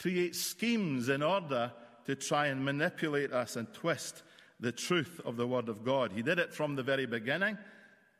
creates 0.02 0.40
schemes 0.40 1.08
in 1.08 1.22
order 1.22 1.72
to 2.04 2.16
try 2.16 2.48
and 2.48 2.64
manipulate 2.64 3.32
us 3.32 3.54
and 3.54 3.72
twist 3.72 4.24
the 4.58 4.72
truth 4.72 5.20
of 5.24 5.36
the 5.36 5.46
Word 5.46 5.68
of 5.68 5.84
God. 5.84 6.10
He 6.12 6.22
did 6.22 6.40
it 6.40 6.52
from 6.52 6.74
the 6.74 6.82
very 6.82 7.06
beginning 7.06 7.56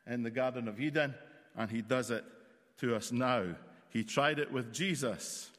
in 0.07 0.23
the 0.23 0.31
Garden 0.31 0.69
of 0.69 0.81
Eden, 0.81 1.13
and 1.57 1.69
he 1.69 1.83
does 1.83 2.13
it 2.13 2.25
to 2.79 2.95
us 2.95 3.11
now. 3.11 3.57
He 3.91 4.05
tried 4.05 4.39
it 4.39 4.53
with 4.53 4.73
Jesus 4.73 5.51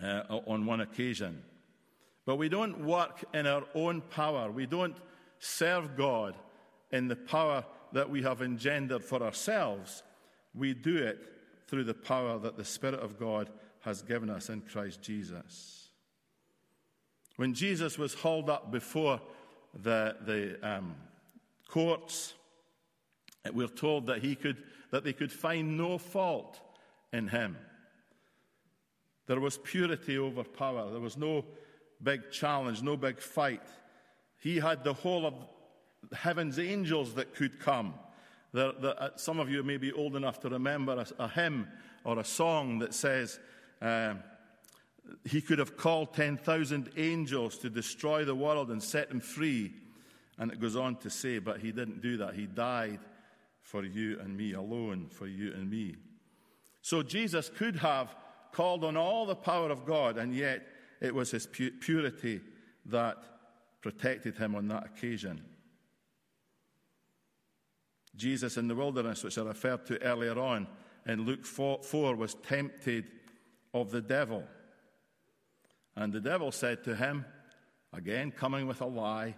uh, 0.00 0.22
on 0.46 0.64
one 0.64 0.80
occasion. 0.80 1.42
But 2.24 2.36
we 2.36 2.48
don't 2.48 2.84
work 2.84 3.24
in 3.34 3.48
our 3.48 3.64
own 3.74 4.00
power. 4.00 4.48
We 4.48 4.66
don't 4.66 4.96
serve 5.40 5.96
God 5.96 6.36
in 6.92 7.08
the 7.08 7.16
power 7.16 7.64
that 7.92 8.08
we 8.08 8.22
have 8.22 8.42
engendered 8.42 9.04
for 9.04 9.24
ourselves. 9.24 10.04
We 10.54 10.72
do 10.72 10.98
it 10.98 11.18
through 11.66 11.84
the 11.84 11.94
power 11.94 12.38
that 12.38 12.56
the 12.56 12.64
Spirit 12.64 13.00
of 13.00 13.18
God 13.18 13.50
has 13.82 14.02
given 14.02 14.30
us 14.30 14.48
in 14.48 14.62
Christ 14.62 15.02
Jesus. 15.02 15.88
When 17.36 17.54
Jesus 17.54 17.98
was 17.98 18.14
hauled 18.14 18.50
up 18.50 18.70
before 18.70 19.20
the, 19.74 20.16
the 20.24 20.58
um, 20.62 20.94
courts, 21.68 22.34
we're 23.52 23.66
told 23.66 24.06
that, 24.06 24.18
he 24.22 24.34
could, 24.34 24.62
that 24.90 25.04
they 25.04 25.12
could 25.12 25.32
find 25.32 25.76
no 25.76 25.98
fault 25.98 26.60
in 27.12 27.28
him. 27.28 27.56
There 29.26 29.40
was 29.40 29.58
purity 29.58 30.18
over 30.18 30.44
power. 30.44 30.90
There 30.90 31.00
was 31.00 31.16
no 31.16 31.44
big 32.02 32.30
challenge, 32.30 32.82
no 32.82 32.96
big 32.96 33.20
fight. 33.20 33.62
He 34.38 34.58
had 34.58 34.84
the 34.84 34.92
whole 34.92 35.26
of 35.26 35.34
heaven's 36.12 36.58
angels 36.58 37.14
that 37.14 37.34
could 37.34 37.60
come. 37.60 37.94
There, 38.52 38.72
there, 38.72 39.02
uh, 39.02 39.10
some 39.16 39.40
of 39.40 39.48
you 39.48 39.62
may 39.62 39.76
be 39.76 39.92
old 39.92 40.16
enough 40.16 40.40
to 40.40 40.48
remember 40.48 41.04
a, 41.18 41.24
a 41.24 41.28
hymn 41.28 41.68
or 42.04 42.18
a 42.18 42.24
song 42.24 42.80
that 42.80 42.92
says, 42.92 43.38
uh, 43.82 44.14
He 45.24 45.40
could 45.40 45.58
have 45.58 45.76
called 45.76 46.14
10,000 46.14 46.90
angels 46.96 47.58
to 47.58 47.70
destroy 47.70 48.24
the 48.24 48.34
world 48.34 48.70
and 48.70 48.82
set 48.82 49.10
him 49.10 49.20
free. 49.20 49.74
And 50.38 50.50
it 50.50 50.60
goes 50.60 50.76
on 50.76 50.96
to 50.96 51.10
say, 51.10 51.38
but 51.38 51.60
he 51.60 51.72
didn't 51.72 52.00
do 52.00 52.16
that. 52.18 52.34
He 52.34 52.46
died 52.46 53.00
for 53.60 53.84
you 53.84 54.18
and 54.20 54.36
me, 54.36 54.52
alone 54.52 55.08
for 55.10 55.26
you 55.26 55.52
and 55.52 55.70
me. 55.70 55.96
So 56.80 57.02
Jesus 57.02 57.48
could 57.48 57.76
have 57.76 58.14
called 58.52 58.84
on 58.84 58.96
all 58.96 59.24
the 59.24 59.36
power 59.36 59.70
of 59.70 59.84
God, 59.84 60.18
and 60.18 60.34
yet 60.34 60.66
it 61.00 61.14
was 61.14 61.30
his 61.30 61.46
pu- 61.46 61.70
purity 61.72 62.40
that 62.86 63.18
protected 63.80 64.36
him 64.36 64.54
on 64.54 64.68
that 64.68 64.86
occasion. 64.86 65.42
Jesus 68.16 68.56
in 68.56 68.68
the 68.68 68.74
wilderness, 68.74 69.24
which 69.24 69.38
I 69.38 69.42
referred 69.42 69.86
to 69.86 70.02
earlier 70.02 70.38
on 70.38 70.66
in 71.06 71.24
Luke 71.24 71.46
4, 71.46 71.82
4, 71.82 72.16
was 72.16 72.34
tempted 72.34 73.06
of 73.74 73.90
the 73.90 74.00
devil. 74.00 74.44
And 75.96 76.12
the 76.12 76.20
devil 76.20 76.52
said 76.52 76.84
to 76.84 76.96
him, 76.96 77.24
again 77.92 78.30
coming 78.30 78.66
with 78.66 78.80
a 78.80 78.86
lie, 78.86 79.34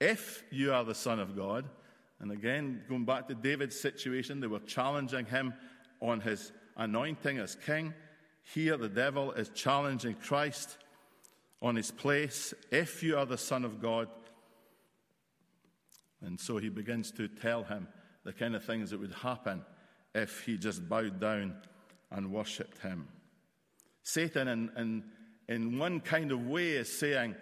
If 0.00 0.44
you 0.50 0.72
are 0.72 0.84
the 0.84 0.94
Son 0.94 1.18
of 1.18 1.36
God, 1.36 1.64
and 2.20 2.30
again 2.30 2.82
going 2.88 3.04
back 3.04 3.28
to 3.28 3.34
David's 3.34 3.78
situation, 3.78 4.40
they 4.40 4.46
were 4.46 4.60
challenging 4.60 5.26
him 5.26 5.54
on 6.00 6.20
his 6.20 6.52
anointing 6.76 7.38
as 7.38 7.54
king. 7.54 7.94
Here, 8.54 8.76
the 8.76 8.88
devil 8.88 9.32
is 9.32 9.50
challenging 9.50 10.14
Christ 10.14 10.78
on 11.60 11.76
his 11.76 11.90
place. 11.90 12.54
If 12.70 13.02
you 13.02 13.18
are 13.18 13.26
the 13.26 13.36
Son 13.36 13.64
of 13.64 13.82
God, 13.82 14.08
And 16.20 16.38
so 16.38 16.58
he 16.58 16.68
begins 16.68 17.10
to 17.12 17.28
tell 17.28 17.64
him 17.64 17.86
the 18.24 18.32
kind 18.32 18.56
of 18.56 18.64
things 18.64 18.90
that 18.90 19.00
would 19.00 19.14
happen 19.14 19.64
if 20.14 20.44
he 20.44 20.58
just 20.58 20.88
bowed 20.88 21.20
down 21.20 21.54
and 22.10 22.32
worshipped 22.32 22.78
him. 22.78 23.06
Satan, 24.08 24.48
in, 24.48 24.70
in, 24.78 25.04
in 25.48 25.78
one 25.78 26.00
kind 26.00 26.32
of 26.32 26.46
way, 26.46 26.70
is 26.70 26.90
saying, 26.90 27.36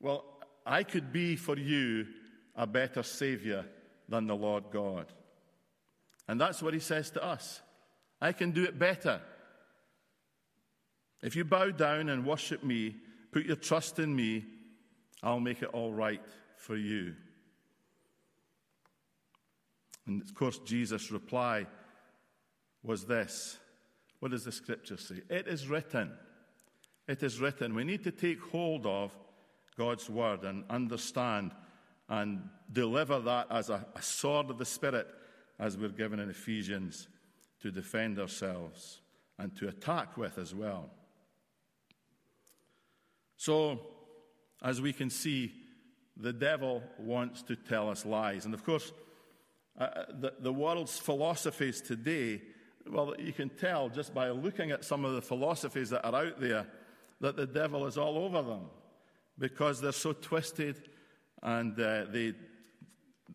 Well, 0.00 0.24
I 0.64 0.82
could 0.82 1.12
be 1.12 1.36
for 1.36 1.58
you 1.58 2.06
a 2.54 2.66
better 2.66 3.02
Savior 3.02 3.66
than 4.08 4.26
the 4.26 4.34
Lord 4.34 4.64
God. 4.72 5.12
And 6.28 6.40
that's 6.40 6.62
what 6.62 6.72
he 6.72 6.80
says 6.80 7.10
to 7.10 7.22
us. 7.22 7.60
I 8.22 8.32
can 8.32 8.52
do 8.52 8.64
it 8.64 8.78
better. 8.78 9.20
If 11.22 11.36
you 11.36 11.44
bow 11.44 11.68
down 11.72 12.08
and 12.08 12.24
worship 12.24 12.64
me, 12.64 12.96
put 13.30 13.44
your 13.44 13.56
trust 13.56 13.98
in 13.98 14.16
me, 14.16 14.46
I'll 15.22 15.40
make 15.40 15.60
it 15.60 15.68
all 15.74 15.92
right 15.92 16.22
for 16.56 16.76
you. 16.76 17.14
And 20.06 20.22
of 20.22 20.34
course, 20.34 20.58
Jesus' 20.60 21.10
reply 21.10 21.66
was 22.82 23.04
this 23.04 23.58
What 24.26 24.32
does 24.32 24.42
the 24.42 24.50
scripture 24.50 24.96
say? 24.96 25.22
It 25.30 25.46
is 25.46 25.68
written. 25.68 26.10
It 27.06 27.22
is 27.22 27.38
written. 27.38 27.76
We 27.76 27.84
need 27.84 28.02
to 28.02 28.10
take 28.10 28.40
hold 28.40 28.84
of 28.84 29.16
God's 29.78 30.10
word 30.10 30.42
and 30.42 30.64
understand 30.68 31.52
and 32.08 32.42
deliver 32.72 33.20
that 33.20 33.46
as 33.52 33.70
a, 33.70 33.86
a 33.94 34.02
sword 34.02 34.50
of 34.50 34.58
the 34.58 34.64
Spirit, 34.64 35.06
as 35.60 35.78
we're 35.78 35.90
given 35.90 36.18
in 36.18 36.28
Ephesians, 36.28 37.06
to 37.60 37.70
defend 37.70 38.18
ourselves 38.18 39.00
and 39.38 39.56
to 39.58 39.68
attack 39.68 40.16
with 40.16 40.38
as 40.38 40.52
well. 40.52 40.90
So, 43.36 43.78
as 44.60 44.80
we 44.80 44.92
can 44.92 45.08
see, 45.08 45.52
the 46.16 46.32
devil 46.32 46.82
wants 46.98 47.42
to 47.42 47.54
tell 47.54 47.88
us 47.88 48.04
lies. 48.04 48.44
And 48.44 48.54
of 48.54 48.64
course, 48.64 48.92
uh, 49.78 49.84
uh, 49.84 50.04
the, 50.18 50.32
the 50.40 50.52
world's 50.52 50.98
philosophies 50.98 51.80
today, 51.80 52.40
well, 52.90 53.14
you 53.18 53.32
can 53.32 53.48
tell 53.48 53.88
just 53.88 54.14
by 54.14 54.30
looking 54.30 54.70
at 54.70 54.84
some 54.84 55.04
of 55.04 55.14
the 55.14 55.22
philosophies 55.22 55.90
that 55.90 56.04
are 56.04 56.14
out 56.14 56.40
there 56.40 56.66
that 57.20 57.36
the 57.36 57.46
devil 57.46 57.86
is 57.86 57.96
all 57.96 58.18
over 58.18 58.42
them 58.42 58.66
because 59.38 59.80
they're 59.80 59.92
so 59.92 60.12
twisted 60.12 60.88
and 61.42 61.78
uh, 61.80 62.04
they 62.10 62.34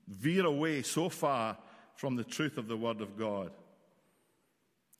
veer 0.07 0.45
away 0.45 0.81
so 0.81 1.09
far 1.09 1.57
from 1.95 2.15
the 2.15 2.23
truth 2.23 2.57
of 2.57 2.67
the 2.67 2.77
Word 2.77 3.01
of 3.01 3.17
God. 3.17 3.51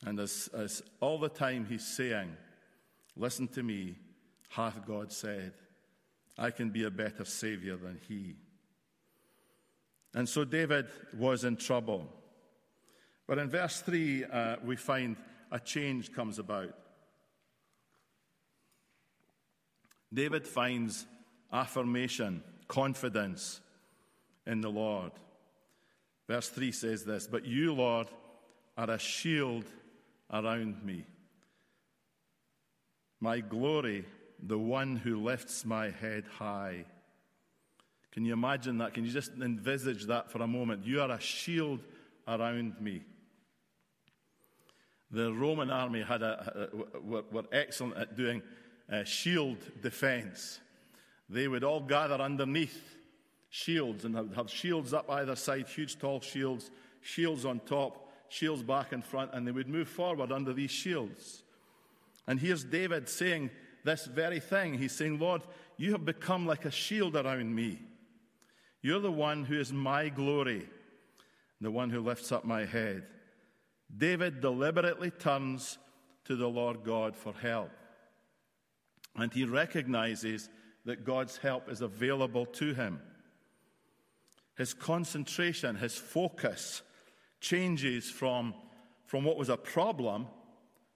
And 0.06 0.20
as, 0.20 0.50
as 0.54 0.82
all 1.00 1.20
the 1.20 1.30
time 1.30 1.66
he's 1.70 1.86
saying, 1.86 2.36
Listen 3.16 3.48
to 3.50 3.64
me, 3.64 3.96
hath 4.50 4.86
God 4.86 5.12
said, 5.12 5.54
I 6.38 6.50
can 6.50 6.70
be 6.70 6.86
a 6.86 6.92
better 6.92 7.26
Savior 7.26 7.76
than 7.76 8.00
he. 8.08 8.36
And 10.14 10.28
so 10.28 10.44
David 10.44 10.88
was 11.18 11.44
in 11.44 11.58
trouble. 11.58 12.08
But 13.32 13.40
in 13.40 13.50
verse 13.50 13.80
3, 13.80 14.26
uh, 14.26 14.56
we 14.62 14.76
find 14.76 15.16
a 15.54 15.58
change 15.58 16.12
comes 16.12 16.38
about. 16.38 16.76
David 20.14 20.46
finds 20.46 21.06
affirmation, 21.50 22.44
confidence 22.68 23.62
in 24.46 24.60
the 24.60 24.68
Lord. 24.70 25.14
Verse 26.28 26.50
3 26.50 26.74
says 26.74 27.06
this 27.06 27.26
But 27.26 27.46
you, 27.46 27.74
Lord, 27.74 28.08
are 28.78 28.90
a 28.90 29.00
shield 29.00 29.64
around 30.30 30.84
me, 30.84 31.06
my 33.22 33.40
glory, 33.40 34.04
the 34.44 34.60
one 34.60 34.98
who 34.98 35.24
lifts 35.24 35.64
my 35.64 35.90
head 35.90 36.26
high. 36.38 36.84
Can 38.12 38.26
you 38.26 38.34
imagine 38.34 38.80
that? 38.80 38.94
Can 38.94 39.06
you 39.06 39.12
just 39.12 39.32
envisage 39.42 40.08
that 40.08 40.30
for 40.30 40.42
a 40.42 40.48
moment? 40.48 40.86
You 40.86 41.00
are 41.00 41.12
a 41.12 41.22
shield 41.22 41.80
around 42.28 42.82
me. 42.82 43.04
The 45.12 45.34
Roman 45.34 45.70
army 45.70 46.02
had 46.02 46.22
a, 46.22 46.70
were, 47.04 47.24
were, 47.32 47.44
excellent 47.52 47.98
at 47.98 48.16
doing 48.16 48.42
uh, 48.92 49.04
shield 49.04 49.58
defense. 49.82 50.60
They 51.30 51.48
would 51.48 51.64
all 51.64 51.82
gather 51.82 52.16
underneath 52.16 52.96
shields 53.50 54.06
and 54.06 54.16
have, 54.16 54.34
have 54.36 54.50
shields 54.50 54.94
up 54.94 55.10
either 55.10 55.36
side, 55.36 55.68
huge 55.68 56.00
tall 56.00 56.22
shields, 56.22 56.72
shields 57.02 57.46
on 57.46 57.60
top, 57.60 58.10
shields 58.30 58.64
back 58.64 58.94
and 58.94 59.04
front, 59.04 59.32
and 59.34 59.46
they 59.46 59.52
would 59.52 59.68
move 59.68 59.90
forward 59.90 60.32
under 60.32 60.54
these 60.54 60.72
shields. 60.72 61.44
And 62.28 62.40
here's 62.40 62.64
David 62.64 63.10
saying 63.10 63.50
this 63.84 64.06
very 64.06 64.40
thing. 64.40 64.78
He's 64.78 64.94
saying, 64.94 65.20
Lord, 65.20 65.42
you 65.78 65.92
have 65.92 66.06
become 66.06 66.46
like 66.46 66.66
a 66.66 66.72
shield 66.72 67.16
around 67.16 67.54
me. 67.54 67.80
You're 68.82 69.00
the 69.00 69.12
one 69.12 69.44
who 69.44 69.60
is 69.60 69.74
my 69.74 70.10
glory, 70.10 70.68
the 71.60 71.72
one 71.72 71.90
who 71.90 72.00
lifts 72.00 72.32
up 72.32 72.46
my 72.46 72.66
head. 72.66 73.04
David 73.96 74.42
deliberately 74.42 75.12
turns 75.12 75.78
to 76.26 76.36
the 76.36 76.48
Lord 76.48 76.84
God 76.84 77.16
for 77.16 77.34
help. 77.34 77.72
And 79.16 79.34
he 79.34 79.44
recognizes 79.44 80.50
that 80.86 81.04
God's 81.06 81.38
help 81.38 81.70
is 81.70 81.82
available 81.82 82.46
to 82.46 82.74
him. 82.74 83.02
His 84.58 84.74
concentration, 84.74 85.76
his 85.76 85.96
focus 85.96 86.82
changes 87.40 88.10
from, 88.10 88.54
from 89.06 89.24
what 89.24 89.38
was 89.38 89.50
a 89.50 89.58
problem 89.58 90.28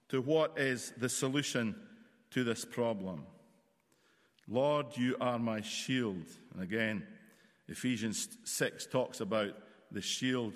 to 0.08 0.20
what 0.20 0.58
is 0.58 0.92
the 0.96 1.08
solution 1.08 1.74
to 2.30 2.44
this 2.44 2.64
problem. 2.64 3.24
Lord, 4.48 4.96
you 4.96 5.16
are 5.20 5.38
my 5.38 5.60
shield. 5.60 6.24
And 6.54 6.62
again, 6.62 7.06
Ephesians 7.68 8.28
6 8.44 8.86
talks 8.86 9.20
about 9.20 9.54
the 9.90 10.00
shield 10.00 10.54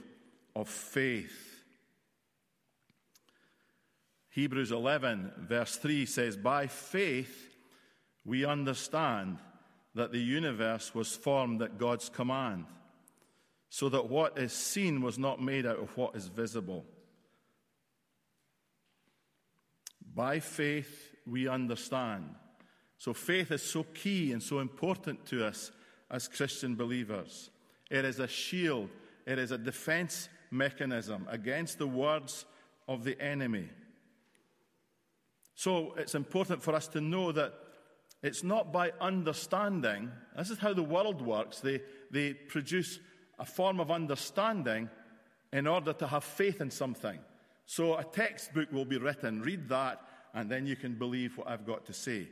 of 0.55 0.69
faith. 0.69 1.60
Hebrews 4.31 4.71
11, 4.71 5.33
verse 5.39 5.77
3 5.77 6.07
says, 6.07 6.37
By 6.37 6.69
faith 6.69 7.57
we 8.25 8.45
understand 8.45 9.39
that 9.95 10.13
the 10.13 10.21
universe 10.21 10.95
was 10.95 11.17
formed 11.17 11.63
at 11.63 11.79
God's 11.79 12.09
command, 12.09 12.67
so 13.71 13.89
that 13.89 14.09
what 14.09 14.39
is 14.39 14.53
seen 14.53 15.03
was 15.03 15.19
not 15.19 15.43
made 15.43 15.67
out 15.67 15.79
of 15.79 15.97
what 15.97 16.15
is 16.15 16.29
visible. 16.29 16.85
By 20.15 20.39
faith 20.39 21.15
we 21.27 21.49
understand. 21.49 22.35
So 22.99 23.13
faith 23.13 23.51
is 23.51 23.63
so 23.63 23.83
key 23.83 24.33
and 24.33 24.43
so 24.43 24.61
important 24.61 25.27
to 25.27 25.45
us 25.45 25.73
as 26.11 26.29
Christian 26.29 26.77
believers. 26.77 27.51
It 27.91 28.05
is 28.05 28.21
a 28.21 28.29
shield, 28.29 28.91
it 29.27 29.39
is 29.39 29.51
a 29.51 29.59
defense 29.59 30.29
mechanism 30.51 31.27
against 31.29 31.79
the 31.79 31.87
words 31.87 32.45
of 32.87 33.03
the 33.05 33.21
enemy. 33.21 33.69
So 35.61 35.93
it's 35.99 36.15
important 36.15 36.63
for 36.63 36.75
us 36.75 36.89
to 36.89 37.03
know 37.03 37.33
that 37.33 37.53
it's 38.23 38.43
not 38.43 38.73
by 38.73 38.93
understanding, 38.99 40.11
this 40.35 40.49
is 40.49 40.57
how 40.57 40.73
the 40.73 40.83
world 40.83 41.21
works. 41.21 41.61
They, 41.61 41.83
they 42.11 42.33
produce 42.33 42.99
a 43.39 43.45
form 43.45 43.79
of 43.79 43.91
understanding 43.91 44.89
in 45.53 45.67
order 45.67 45.93
to 45.93 46.07
have 46.07 46.25
faith 46.25 46.63
in 46.63 46.71
something. 46.71 47.19
So 47.67 47.99
a 47.99 48.05
textbook 48.05 48.73
will 48.73 48.87
be 48.87 48.97
written, 48.97 49.43
read 49.43 49.69
that, 49.69 50.01
and 50.33 50.49
then 50.51 50.67
you 50.67 50.77
can 50.77 50.95
believe 50.95 51.37
what 51.37 51.49
I've 51.49 51.67
got 51.67 51.85
to 51.85 51.93
say. 51.93 52.29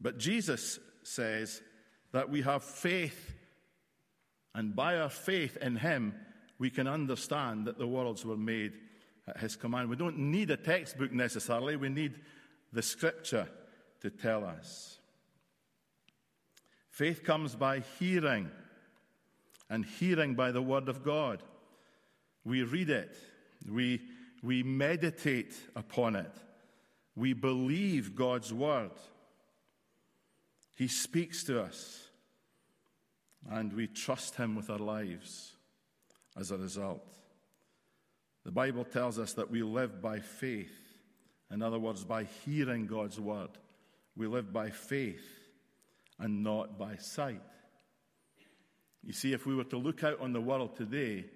But 0.00 0.18
Jesus 0.18 0.78
says 1.02 1.60
that 2.12 2.30
we 2.30 2.42
have 2.42 2.62
faith, 2.62 3.34
and 4.54 4.76
by 4.76 4.98
our 4.98 5.10
faith 5.10 5.56
in 5.56 5.74
Him, 5.74 6.14
we 6.60 6.70
can 6.70 6.86
understand 6.86 7.66
that 7.66 7.76
the 7.76 7.88
worlds 7.88 8.24
were 8.24 8.36
made 8.36 8.74
at 9.28 9.38
His 9.38 9.56
command. 9.56 9.88
We 9.88 9.96
don't 9.96 10.18
need 10.18 10.50
a 10.50 10.56
textbook 10.56 11.12
necessarily, 11.12 11.76
we 11.76 11.88
need 11.88 12.14
the 12.72 12.82
Scripture 12.82 13.48
to 14.00 14.10
tell 14.10 14.44
us. 14.44 14.98
Faith 16.90 17.22
comes 17.22 17.54
by 17.54 17.82
hearing, 17.98 18.50
and 19.70 19.84
hearing 19.84 20.34
by 20.34 20.50
the 20.50 20.62
Word 20.62 20.88
of 20.88 21.04
God. 21.04 21.42
We 22.44 22.62
read 22.62 22.90
it, 22.90 23.16
we, 23.70 24.00
we 24.42 24.62
meditate 24.62 25.54
upon 25.76 26.16
it, 26.16 26.32
we 27.14 27.32
believe 27.32 28.14
God's 28.14 28.52
Word. 28.52 28.92
He 30.76 30.88
speaks 30.88 31.42
to 31.44 31.60
us, 31.60 32.08
and 33.50 33.72
we 33.72 33.88
trust 33.88 34.36
Him 34.36 34.54
with 34.54 34.70
our 34.70 34.78
lives 34.78 35.52
as 36.36 36.50
a 36.50 36.56
result. 36.56 37.17
The 38.44 38.52
Bible 38.52 38.84
tells 38.84 39.18
us 39.18 39.34
that 39.34 39.50
we 39.50 39.62
live 39.62 40.00
by 40.00 40.20
faith. 40.20 40.72
In 41.50 41.62
other 41.62 41.78
words, 41.78 42.04
by 42.04 42.24
hearing 42.44 42.86
God's 42.86 43.20
word. 43.20 43.50
We 44.16 44.26
live 44.26 44.52
by 44.52 44.70
faith 44.70 45.26
and 46.18 46.42
not 46.42 46.78
by 46.78 46.96
sight. 46.96 47.40
You 49.04 49.12
see, 49.12 49.32
if 49.32 49.46
we 49.46 49.54
were 49.54 49.64
to 49.64 49.78
look 49.78 50.04
out 50.04 50.20
on 50.20 50.32
the 50.32 50.40
world 50.40 50.76
today 50.76 51.26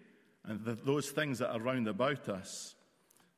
and 0.45 0.65
the, 0.65 0.75
those 0.75 1.11
things 1.11 1.38
that 1.38 1.51
are 1.51 1.61
round 1.61 1.88
about 1.88 2.29
us, 2.29 2.75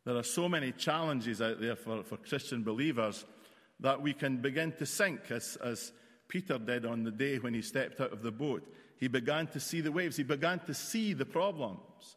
there 0.05 0.17
are 0.17 0.23
so 0.23 0.49
many 0.49 0.73
challenges 0.73 1.41
out 1.41 1.61
there 1.61 1.77
for, 1.77 2.03
for 2.03 2.17
Christian 2.17 2.63
believers 2.63 3.25
that 3.81 4.01
we 4.01 4.13
can 4.13 4.39
begin 4.39 4.73
to 4.73 4.87
sink 4.87 5.31
as, 5.31 5.57
as 5.63 5.93
Peter 6.29 6.59
did 6.59 6.87
on 6.87 7.05
the 7.05 7.11
day 7.11 7.39
when 7.39 7.55
he 7.55 7.63
stepped 7.63 8.01
out 8.01 8.13
of 8.13 8.23
the 8.23 8.31
boat. 8.31 8.67
He 8.99 9.09
began 9.09 9.47
to 9.49 9.61
see 9.61 9.81
the 9.81 9.93
waves, 9.93 10.17
he 10.17 10.23
began 10.23 10.61
to 10.61 10.75
see 10.75 11.13
the 11.13 11.27
problems. 11.27 12.17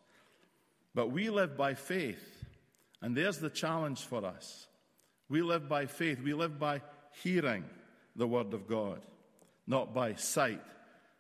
But 0.98 1.12
we 1.12 1.30
live 1.30 1.56
by 1.56 1.76
faith, 1.76 2.44
and 3.04 3.16
there's 3.16 3.38
the 3.38 3.52
challenge 3.52 4.02
for 4.02 4.26
us. 4.26 4.66
We 5.30 5.44
live 5.44 5.70
by 5.70 5.86
faith, 5.86 6.20
we 6.24 6.34
live 6.34 6.58
by 6.58 6.82
hearing 7.22 7.66
the 8.16 8.26
Word 8.26 8.52
of 8.52 8.68
God, 8.68 9.02
not 9.68 9.94
by 9.94 10.16
sight, 10.16 10.64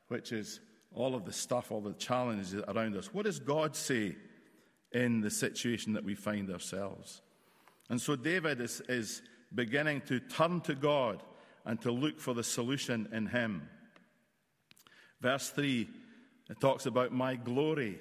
which 0.07 0.31
is 0.31 0.61
all 0.95 1.13
of 1.13 1.25
the 1.25 1.31
stuff, 1.31 1.71
all 1.71 1.81
the 1.81 1.93
challenges 1.93 2.55
around 2.55 2.97
us. 2.97 3.13
What 3.13 3.25
does 3.25 3.39
God 3.39 3.75
say 3.75 4.15
in 4.93 5.21
the 5.21 5.29
situation 5.29 5.93
that 5.93 6.03
we 6.03 6.15
find 6.15 6.49
ourselves? 6.49 7.21
And 7.87 8.01
so 8.01 8.15
David 8.15 8.59
is, 8.59 8.81
is 8.89 9.21
beginning 9.53 10.01
to 10.07 10.19
turn 10.19 10.59
to 10.61 10.73
God 10.73 11.21
and 11.65 11.79
to 11.83 11.91
look 11.91 12.19
for 12.19 12.33
the 12.33 12.43
solution 12.43 13.09
in 13.13 13.27
Him. 13.27 13.69
Verse 15.21 15.51
3, 15.51 15.87
it 16.49 16.59
talks 16.59 16.87
about 16.87 17.11
my 17.11 17.35
glory. 17.35 17.99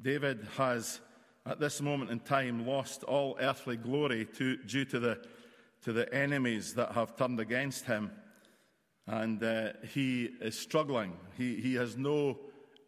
David 0.00 0.46
has, 0.56 1.00
at 1.46 1.60
this 1.60 1.80
moment 1.80 2.10
in 2.10 2.20
time, 2.20 2.66
lost 2.66 3.02
all 3.04 3.36
earthly 3.40 3.76
glory 3.76 4.26
to, 4.36 4.56
due 4.58 4.84
to 4.86 4.98
the, 4.98 5.18
to 5.82 5.92
the 5.92 6.12
enemies 6.14 6.74
that 6.74 6.92
have 6.92 7.16
turned 7.16 7.40
against 7.40 7.86
him. 7.86 8.10
And 9.06 9.42
uh, 9.42 9.72
he 9.94 10.30
is 10.40 10.58
struggling. 10.58 11.16
He, 11.36 11.56
he 11.56 11.74
has 11.74 11.96
no 11.96 12.38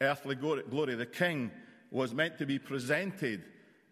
earthly 0.00 0.34
glory. 0.34 0.94
The 0.94 1.06
king 1.06 1.50
was 1.90 2.14
meant 2.14 2.38
to 2.38 2.46
be 2.46 2.58
presented 2.58 3.44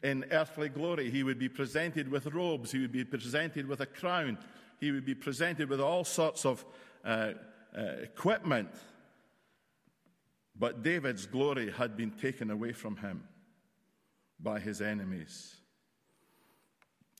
in 0.02 0.24
earthly 0.30 0.68
glory. 0.68 1.10
He 1.10 1.22
would 1.22 1.38
be 1.38 1.48
presented 1.48 2.08
with 2.08 2.26
robes, 2.26 2.70
he 2.72 2.78
would 2.78 2.92
be 2.92 3.04
presented 3.04 3.66
with 3.66 3.80
a 3.80 3.86
crown, 3.86 4.38
he 4.78 4.90
would 4.90 5.06
be 5.06 5.14
presented 5.14 5.68
with 5.68 5.80
all 5.80 6.04
sorts 6.04 6.44
of 6.44 6.64
uh, 7.04 7.32
uh, 7.76 7.82
equipment. 8.02 8.68
But 10.58 10.82
David's 10.82 11.26
glory 11.26 11.70
had 11.70 11.96
been 11.96 12.12
taken 12.12 12.50
away 12.50 12.72
from 12.72 12.96
him 12.96 13.24
by 14.40 14.60
his 14.60 14.80
enemies. 14.80 15.56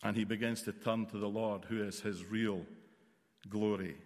And 0.03 0.16
he 0.16 0.25
begins 0.25 0.62
to 0.62 0.72
turn 0.72 1.07
to 1.07 1.18
the 1.18 1.29
Lord, 1.29 1.64
who 1.64 1.83
is 1.83 2.01
his 2.01 2.25
real 2.25 2.62
glory. 3.49 3.96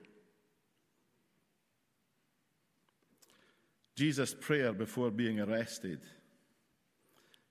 Jesus' 3.96 4.34
prayer 4.34 4.72
before 4.72 5.10
being 5.10 5.40
arrested. 5.40 6.00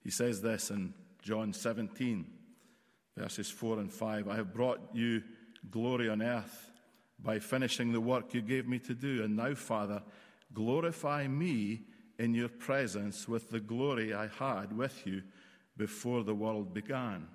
He 0.04 0.10
says 0.10 0.42
this 0.42 0.72
in 0.72 0.94
John 1.22 1.54
17, 1.54 2.26
verses 3.16 3.52
4 3.52 3.80
and 3.80 3.94
5 3.94 4.28
I 4.28 4.36
have 4.36 4.54
brought 4.54 4.80
you 4.94 5.22
glory 5.70 6.10
on 6.10 6.22
earth 6.22 6.72
by 7.20 7.40
finishing 7.40 7.92
the 7.92 8.02
work 8.02 8.34
you 8.34 8.42
gave 8.42 8.68
me 8.68 8.80
to 8.80 8.94
do. 8.94 9.24
And 9.24 9.36
now, 9.36 9.54
Father, 9.54 10.02
glorify 10.54 11.28
me 11.28 11.82
in 12.18 12.34
your 12.34 12.50
presence 12.50 13.28
with 13.28 13.50
the 13.50 13.60
glory 13.60 14.14
I 14.14 14.28
had 14.28 14.76
with 14.78 15.06
you 15.06 15.24
before 15.78 16.24
the 16.24 16.36
world 16.36 16.74
began. 16.74 17.28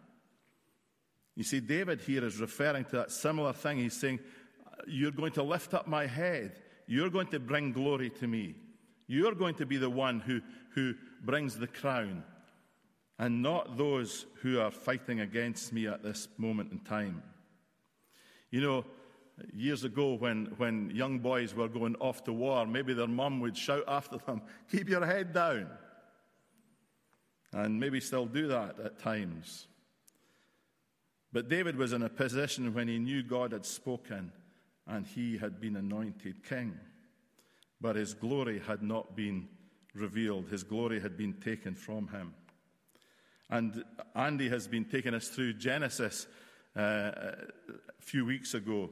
You 1.35 1.43
see, 1.43 1.61
David 1.61 2.01
here 2.01 2.25
is 2.25 2.39
referring 2.39 2.85
to 2.87 2.97
that 2.97 3.11
similar 3.11 3.53
thing. 3.53 3.79
He's 3.79 3.99
saying, 3.99 4.21
You're 4.87 5.11
going 5.11 5.33
to 5.33 5.43
lift 5.43 5.75
up 5.75 5.89
my 5.89 6.07
head. 6.07 6.61
You're 6.87 7.11
going 7.11 7.29
to 7.29 7.41
bring 7.41 7.73
glory 7.73 8.11
to 8.11 8.27
me. 8.27 8.55
You're 9.07 9.35
going 9.35 9.55
to 9.57 9.67
be 9.67 9.77
the 9.77 9.91
one 9.91 10.21
who, 10.21 10.41
who 10.75 10.95
brings 11.23 11.59
the 11.59 11.67
crown, 11.67 12.23
and 13.19 13.43
not 13.43 13.77
those 13.77 14.27
who 14.43 14.61
are 14.61 14.71
fighting 14.71 15.21
against 15.21 15.73
me 15.73 15.87
at 15.87 16.03
this 16.03 16.29
moment 16.39 16.73
in 16.73 16.81
time. 16.81 17.23
You 18.51 18.61
know, 18.61 18.85
years 19.53 19.85
ago 19.85 20.15
when, 20.15 20.47
when 20.57 20.91
young 20.91 21.19
boys 21.19 21.55
were 21.55 21.69
going 21.69 21.97
off 21.97 22.25
to 22.25 22.33
war, 22.33 22.67
maybe 22.67 22.95
their 22.95 23.07
mum 23.07 23.41
would 23.41 23.57
shout 23.57 23.85
after 23.89 24.19
them, 24.19 24.43
Keep 24.71 24.89
your 24.89 25.05
head 25.05 25.33
down. 25.33 25.69
And 27.53 27.79
maybe 27.79 28.01
still 28.01 28.27
do 28.27 28.49
that 28.49 28.81
at 28.81 28.99
times. 28.99 29.69
But 31.33 31.49
David 31.49 31.77
was 31.77 31.93
in 31.93 32.03
a 32.03 32.09
position 32.09 32.75
when 32.75 32.89
he 32.89 32.99
knew 32.99 33.23
God 33.23 33.53
had 33.53 33.67
spoken 33.67 34.33
and 34.87 35.07
he 35.07 35.37
had 35.39 35.61
been 35.61 35.77
anointed 35.77 36.45
king. 36.49 36.79
But 37.81 37.97
his 37.97 38.15
glory 38.15 38.61
had 38.67 38.83
not 38.83 39.17
been 39.17 39.49
revealed, 39.95 40.49
his 40.49 40.63
glory 40.63 41.01
had 41.01 41.17
been 41.17 41.35
taken 41.35 41.75
from 41.75 42.09
him. 42.09 42.35
And 43.51 43.85
Andy 44.15 44.49
has 44.49 44.67
been 44.67 44.85
taking 44.85 45.15
us 45.15 45.29
through 45.29 45.55
Genesis 45.55 46.27
uh, 46.77 46.81
a 46.81 47.35
few 48.01 48.25
weeks 48.25 48.55
ago. 48.55 48.91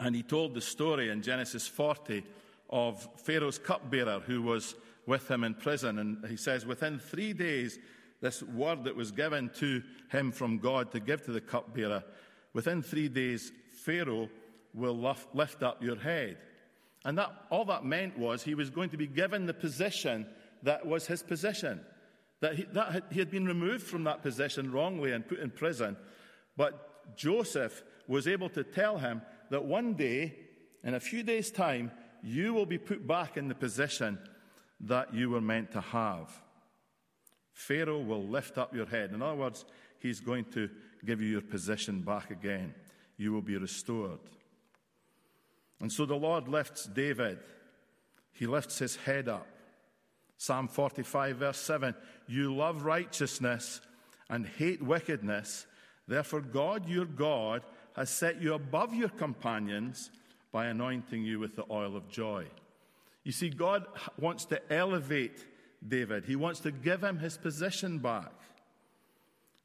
And 0.00 0.14
he 0.14 0.22
told 0.22 0.54
the 0.54 0.60
story 0.60 1.10
in 1.10 1.22
Genesis 1.22 1.66
40 1.66 2.24
of 2.70 3.06
Pharaoh's 3.16 3.58
cupbearer 3.58 4.20
who 4.20 4.42
was 4.42 4.74
with 5.06 5.30
him 5.30 5.42
in 5.42 5.54
prison. 5.54 5.98
And 5.98 6.24
he 6.28 6.36
says, 6.36 6.66
within 6.66 6.98
three 6.98 7.32
days, 7.32 7.78
this 8.20 8.42
word 8.42 8.84
that 8.84 8.96
was 8.96 9.10
given 9.10 9.50
to 9.56 9.82
him 10.10 10.32
from 10.32 10.58
God 10.58 10.92
to 10.92 11.00
give 11.00 11.24
to 11.24 11.32
the 11.32 11.40
cupbearer, 11.40 12.04
within 12.52 12.82
three 12.82 13.08
days, 13.08 13.52
Pharaoh 13.72 14.28
will 14.74 15.16
lift 15.32 15.62
up 15.62 15.82
your 15.82 15.96
head. 15.96 16.38
And 17.04 17.16
that, 17.18 17.32
all 17.50 17.64
that 17.66 17.84
meant 17.84 18.18
was 18.18 18.42
he 18.42 18.54
was 18.54 18.70
going 18.70 18.90
to 18.90 18.96
be 18.96 19.06
given 19.06 19.46
the 19.46 19.54
position 19.54 20.26
that 20.62 20.84
was 20.86 21.06
his 21.06 21.22
position. 21.22 21.80
That 22.40 22.56
he, 22.56 22.64
that 22.72 23.04
he 23.10 23.18
had 23.18 23.30
been 23.30 23.46
removed 23.46 23.84
from 23.84 24.04
that 24.04 24.22
position 24.22 24.72
wrongly 24.72 25.12
and 25.12 25.26
put 25.26 25.40
in 25.40 25.50
prison. 25.50 25.96
But 26.56 27.16
Joseph 27.16 27.82
was 28.06 28.28
able 28.28 28.48
to 28.50 28.62
tell 28.64 28.98
him 28.98 29.22
that 29.50 29.64
one 29.64 29.94
day, 29.94 30.34
in 30.84 30.94
a 30.94 31.00
few 31.00 31.22
days' 31.22 31.50
time, 31.50 31.90
you 32.22 32.52
will 32.52 32.66
be 32.66 32.78
put 32.78 33.06
back 33.06 33.36
in 33.36 33.48
the 33.48 33.54
position 33.54 34.18
that 34.80 35.14
you 35.14 35.30
were 35.30 35.40
meant 35.40 35.72
to 35.72 35.80
have. 35.80 36.30
Pharaoh 37.52 38.00
will 38.00 38.22
lift 38.22 38.58
up 38.58 38.74
your 38.74 38.86
head. 38.86 39.12
In 39.12 39.22
other 39.22 39.36
words, 39.36 39.64
he's 39.98 40.20
going 40.20 40.44
to 40.52 40.70
give 41.04 41.20
you 41.20 41.28
your 41.28 41.40
position 41.40 42.00
back 42.02 42.30
again. 42.30 42.74
You 43.16 43.32
will 43.32 43.42
be 43.42 43.56
restored. 43.56 44.20
And 45.80 45.92
so 45.92 46.06
the 46.06 46.14
Lord 46.14 46.48
lifts 46.48 46.86
David. 46.86 47.38
He 48.32 48.46
lifts 48.46 48.78
his 48.78 48.96
head 48.96 49.28
up. 49.28 49.46
Psalm 50.36 50.68
45, 50.68 51.36
verse 51.36 51.58
7 51.58 51.94
You 52.28 52.54
love 52.54 52.84
righteousness 52.84 53.80
and 54.30 54.46
hate 54.46 54.82
wickedness. 54.82 55.66
Therefore, 56.06 56.40
God 56.40 56.88
your 56.88 57.04
God 57.04 57.62
has 57.98 58.10
set 58.10 58.40
you 58.40 58.54
above 58.54 58.94
your 58.94 59.08
companions 59.08 60.10
by 60.52 60.66
anointing 60.66 61.24
you 61.24 61.40
with 61.40 61.56
the 61.56 61.64
oil 61.68 61.96
of 61.96 62.08
joy. 62.08 62.46
You 63.24 63.32
see, 63.32 63.50
God 63.50 63.86
wants 64.16 64.44
to 64.46 64.72
elevate 64.72 65.44
David, 65.86 66.24
He 66.24 66.36
wants 66.36 66.60
to 66.60 66.70
give 66.70 67.02
him 67.02 67.18
his 67.18 67.36
position 67.36 67.98
back. 67.98 68.32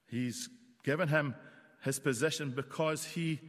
He's 0.08 0.50
given 0.84 1.08
him 1.08 1.36
his 1.84 2.00
position 2.00 2.52
because 2.52 3.04
he 3.04 3.40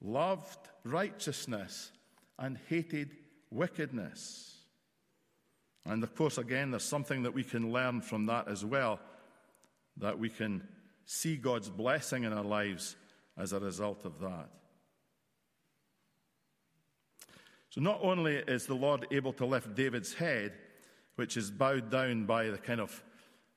loved 0.00 0.58
righteousness 0.84 1.90
and 2.38 2.58
hated 2.68 3.10
wickedness. 3.50 4.56
And 5.84 6.02
of 6.02 6.14
course, 6.14 6.38
again, 6.38 6.70
there's 6.70 6.84
something 6.84 7.22
that 7.24 7.34
we 7.34 7.44
can 7.44 7.72
learn 7.72 8.00
from 8.00 8.26
that 8.26 8.48
as 8.48 8.64
well 8.64 9.00
that 9.98 10.18
we 10.18 10.28
can 10.28 10.66
see 11.04 11.36
God's 11.36 11.68
blessing 11.68 12.24
in 12.24 12.32
our 12.32 12.44
lives 12.44 12.96
as 13.38 13.52
a 13.52 13.60
result 13.60 14.04
of 14.04 14.18
that. 14.20 14.48
So, 17.70 17.80
not 17.80 18.00
only 18.02 18.36
is 18.36 18.66
the 18.66 18.74
Lord 18.74 19.06
able 19.10 19.32
to 19.34 19.46
lift 19.46 19.74
David's 19.74 20.14
head, 20.14 20.54
which 21.16 21.36
is 21.36 21.50
bowed 21.50 21.90
down 21.90 22.24
by 22.24 22.48
the 22.48 22.58
kind 22.58 22.80
of 22.80 23.02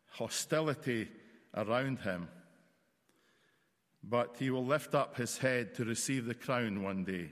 hostility 0.10 1.10
around 1.56 2.00
him, 2.00 2.28
but 4.04 4.36
he 4.38 4.50
will 4.50 4.65
lift 4.65 4.96
up 4.96 5.15
his 5.15 5.38
head 5.38 5.76
to 5.76 5.86
receive 5.86 6.26
the 6.26 6.34
crown 6.34 6.84
one 6.84 7.04
day, 7.04 7.32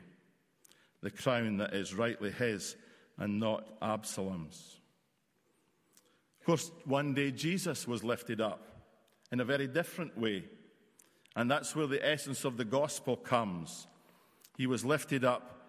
the 1.02 1.12
crown 1.12 1.58
that 1.58 1.74
is 1.74 1.94
rightly 1.94 2.32
his 2.32 2.76
and 3.18 3.40
not 3.40 3.68
Absalom's. 3.82 4.78
Of 6.40 6.46
course, 6.46 6.72
one 6.86 7.14
day 7.14 7.32
Jesus 7.32 7.88
was 7.88 8.04
lifted 8.04 8.40
up 8.40 8.66
in 9.32 9.40
a 9.40 9.46
very 9.46 9.68
different 9.68 10.18
way. 10.18 10.46
And 11.36 11.50
that's 11.50 11.76
where 11.76 11.88
the 11.88 12.06
essence 12.06 12.44
of 12.44 12.58
the 12.58 12.66
gospel 12.66 13.16
comes. 13.16 13.88
He 14.58 14.68
was 14.68 14.84
lifted 14.84 15.24
up 15.24 15.60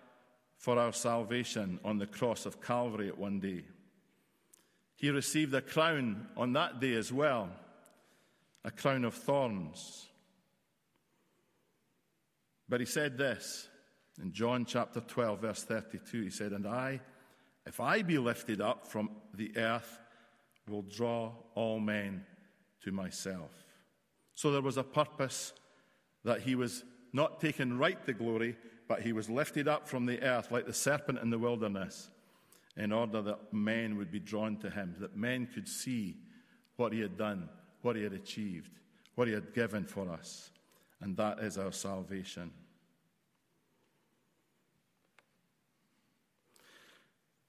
for 0.57 0.79
our 0.79 0.93
salvation 0.93 1.81
on 1.85 1.99
the 1.99 2.07
cross 2.07 2.47
of 2.47 2.61
Calvary 2.61 3.09
at 3.09 3.19
one 3.19 3.41
day. 3.41 3.65
He 4.97 5.11
received 5.11 5.55
a 5.55 5.63
crown 5.63 6.27
on 6.37 6.53
that 6.53 6.81
day 6.81 6.95
as 6.95 7.13
well, 7.13 7.49
a 8.65 8.71
crown 8.71 9.05
of 9.05 9.15
thorns. 9.15 10.09
But 12.69 12.81
he 12.81 12.87
said 12.87 13.17
this 13.17 13.69
in 14.23 14.33
John 14.33 14.65
chapter 14.65 15.01
12, 15.01 15.41
verse 15.41 15.63
32. 15.65 16.23
He 16.23 16.31
said, 16.31 16.53
And 16.53 16.67
I, 16.67 17.01
if 17.65 17.81
I 17.81 18.03
be 18.03 18.19
lifted 18.19 18.61
up 18.61 18.87
from 18.87 19.11
the 19.35 19.57
earth, 19.57 19.99
will 20.69 20.83
draw 20.83 21.33
all 21.55 21.81
men 21.81 22.25
to 22.85 22.93
myself. 22.93 23.51
So 24.35 24.51
there 24.51 24.63
was 24.63 24.77
a 24.77 24.83
purpose 24.83 25.53
that 26.25 26.41
he 26.41 26.55
was 26.55 26.85
not 27.13 27.41
taken 27.41 27.79
right 27.79 28.05
to 28.07 28.13
glory, 28.13 28.57
but 28.89 29.03
he 29.03 29.13
was 29.13 29.29
lifted 29.29 29.69
up 29.69 29.89
from 29.89 30.07
the 30.07 30.23
earth 30.23 30.51
like 30.51 30.67
the 30.67 30.73
serpent 30.73 31.19
in 31.21 31.31
the 31.31 31.39
wilderness, 31.39 32.11
in 32.77 32.93
order 32.93 33.21
that 33.23 33.53
men 33.53 33.97
would 33.97 34.11
be 34.11 34.21
drawn 34.21 34.57
to 34.59 34.71
him, 34.71 34.95
that 35.01 35.17
men 35.17 35.47
could 35.53 35.69
see 35.69 36.17
what 36.77 36.93
he 36.93 37.01
had 37.01 37.17
done, 37.17 37.49
what 37.83 37.97
he 37.97 38.03
had 38.03 38.13
achieved, 38.13 38.71
what 39.15 39.29
he 39.29 39.35
had 39.35 39.53
given 39.55 39.85
for 39.85 40.11
us. 40.11 40.51
And 41.01 41.17
that 41.17 41.41
is 41.41 41.59
our 41.59 41.73
salvation. 41.73 42.51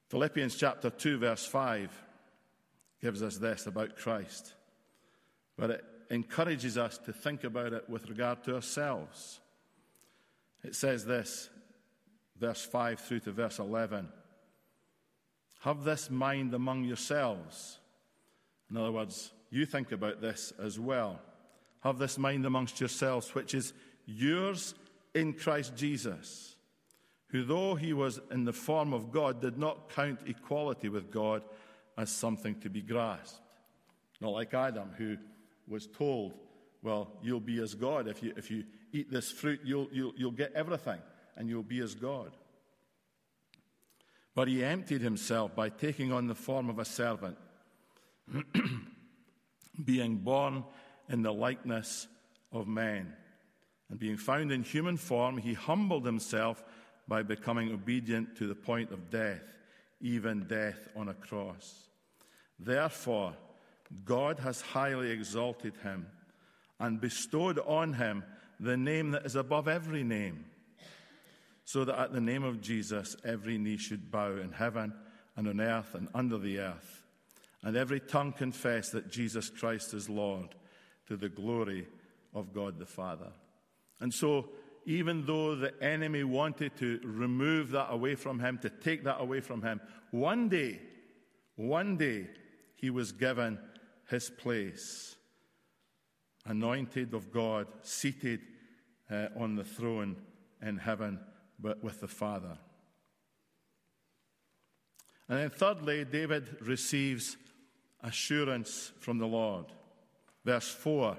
Philippians 0.10 0.56
chapter 0.56 0.90
2, 0.90 1.20
verse 1.20 1.46
5 1.46 1.90
gives 3.02 3.24
us 3.24 3.38
this 3.38 3.66
about 3.66 3.96
Christ, 3.96 4.54
but 5.58 5.70
it 5.70 5.86
encourages 6.12 6.78
us 6.78 6.98
to 7.00 7.14
think 7.14 7.44
about 7.46 7.74
it 7.74 7.90
with 7.90 8.10
regard 8.10 8.44
to 8.44 8.56
ourselves. 8.56 9.40
It 10.64 10.76
says 10.76 11.06
this, 11.06 11.50
verse 12.40 12.64
5 12.64 13.00
through 13.00 13.22
to 13.22 13.32
verse 13.32 13.60
11 13.60 14.10
Have 15.62 15.84
this 15.84 16.12
mind 16.12 16.54
among 16.54 16.84
yourselves. 16.84 17.80
In 18.70 18.78
other 18.78 18.92
words, 18.92 19.32
you 19.50 19.66
think 19.66 19.92
about 19.92 20.22
this 20.22 20.54
as 20.62 20.80
well. 20.80 21.20
Have 21.82 21.98
this 21.98 22.18
mind 22.18 22.46
amongst 22.46 22.80
yourselves, 22.80 23.34
which 23.34 23.54
is 23.54 23.74
yours 24.06 24.76
in 25.16 25.34
Christ 25.34 25.76
Jesus, 25.76 26.56
who, 27.28 27.44
though 27.44 27.76
he 27.76 27.94
was 27.94 28.20
in 28.32 28.46
the 28.46 28.54
form 28.54 28.94
of 28.94 29.12
God, 29.12 29.42
did 29.42 29.58
not 29.58 29.90
count 29.90 30.20
equality 30.26 30.90
with 30.90 31.10
God 31.10 31.42
as 31.98 32.10
something 32.10 32.56
to 32.62 32.70
be 32.70 32.82
grasped. 32.82 33.40
Not 34.22 34.34
like 34.34 34.54
Adam, 34.54 34.92
who 34.98 35.18
was 35.72 35.88
told, 35.88 36.34
Well, 36.84 37.08
you'll 37.24 37.40
be 37.40 37.60
as 37.60 37.74
God. 37.74 38.08
If 38.08 38.22
you, 38.22 38.34
if 38.38 38.52
you 38.52 38.66
eat 38.92 39.10
this 39.10 39.32
fruit, 39.32 39.62
you'll, 39.64 39.88
you'll, 39.92 40.14
you'll 40.16 40.32
get 40.32 40.52
everything, 40.54 41.00
and 41.36 41.50
you'll 41.50 41.64
be 41.64 41.80
as 41.80 41.96
God. 41.96 42.32
But 44.36 44.48
he 44.48 44.64
emptied 44.64 45.02
himself 45.02 45.56
by 45.56 45.70
taking 45.70 46.12
on 46.12 46.28
the 46.28 46.36
form 46.36 46.70
of 46.70 46.78
a 46.78 46.86
servant, 46.86 47.38
being 49.84 50.18
born 50.18 50.64
in 51.10 51.22
the 51.22 51.34
likeness 51.34 52.08
of 52.52 52.68
men. 52.68 53.14
And 53.90 54.00
being 54.00 54.18
found 54.18 54.52
in 54.52 54.64
human 54.64 54.98
form, 54.98 55.38
he 55.38 55.54
humbled 55.54 56.06
himself 56.06 56.64
by 57.08 57.24
becoming 57.24 57.74
obedient 57.74 58.38
to 58.38 58.48
the 58.48 58.56
point 58.56 58.92
of 58.92 59.10
death, 59.10 59.44
even 60.00 60.46
death 60.48 60.88
on 60.96 61.10
a 61.10 61.14
cross. 61.14 61.88
Therefore, 62.58 63.34
God 64.06 64.40
has 64.40 64.62
highly 64.62 65.12
exalted 65.12 65.76
him 65.84 66.08
and 66.80 67.02
bestowed 67.02 67.60
on 67.60 67.94
him 67.94 68.24
the 68.60 68.78
name 68.78 69.12
that 69.12 69.26
is 69.26 69.36
above 69.36 69.68
every 69.68 70.04
name, 70.04 70.46
so 71.66 71.84
that 71.86 72.00
at 72.00 72.14
the 72.14 72.22
name 72.22 72.44
of 72.44 72.62
Jesus 72.62 73.16
every 73.26 73.58
knee 73.58 73.78
should 73.78 74.12
bow 74.12 74.38
in 74.38 74.52
heaven 74.52 74.94
and 75.36 75.48
on 75.48 75.60
earth 75.60 75.96
and 75.96 76.08
under 76.14 76.38
the 76.38 76.60
earth, 76.60 77.04
and 77.64 77.76
every 77.76 78.00
tongue 78.00 78.34
confess 78.34 78.90
that 78.90 79.12
Jesus 79.12 79.50
Christ 79.50 79.94
is 79.94 80.10
Lord 80.10 80.56
to 81.08 81.18
the 81.18 81.30
glory 81.30 81.88
of 82.34 82.54
God 82.54 82.80
the 82.80 82.86
Father. 82.86 83.32
And 84.00 84.14
so, 84.14 84.50
even 84.86 85.26
though 85.26 85.56
the 85.56 85.74
enemy 85.84 86.24
wanted 86.24 86.76
to 86.78 87.00
remove 87.04 87.72
that 87.72 87.92
away 87.92 88.16
from 88.16 88.40
him, 88.40 88.58
to 88.60 88.70
take 88.70 89.04
that 89.04 89.22
away 89.22 89.42
from 89.42 89.62
him, 89.62 89.80
one 90.10 90.50
day, 90.50 90.80
one 91.56 91.98
day, 91.98 92.28
he 92.76 92.90
was 92.90 93.12
given 93.12 93.60
his 94.12 94.30
place, 94.30 95.16
anointed 96.46 97.14
of 97.14 97.32
God, 97.32 97.68
seated 97.82 98.42
uh, 99.10 99.28
on 99.38 99.56
the 99.56 99.64
throne 99.64 100.18
in 100.62 100.78
heaven 100.78 101.20
but 101.60 101.84
with 101.84 102.02
the 102.02 102.08
Father. 102.08 102.58
And 105.30 105.40
then, 105.40 105.50
thirdly, 105.50 106.04
David 106.04 106.58
receives 106.62 107.38
assurance 108.04 108.92
from 109.00 109.18
the 109.18 109.28
Lord. 109.28 109.68
Verse 110.44 110.70
4 110.70 111.18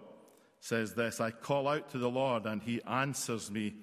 says 0.60 0.94
this 0.94 1.20
I 1.20 1.30
call 1.30 1.68
out 1.68 1.90
to 1.90 1.98
the 1.98 2.10
Lord, 2.10 2.44
and 2.44 2.62
he 2.62 2.82
answers 2.82 3.50
me 3.50 3.74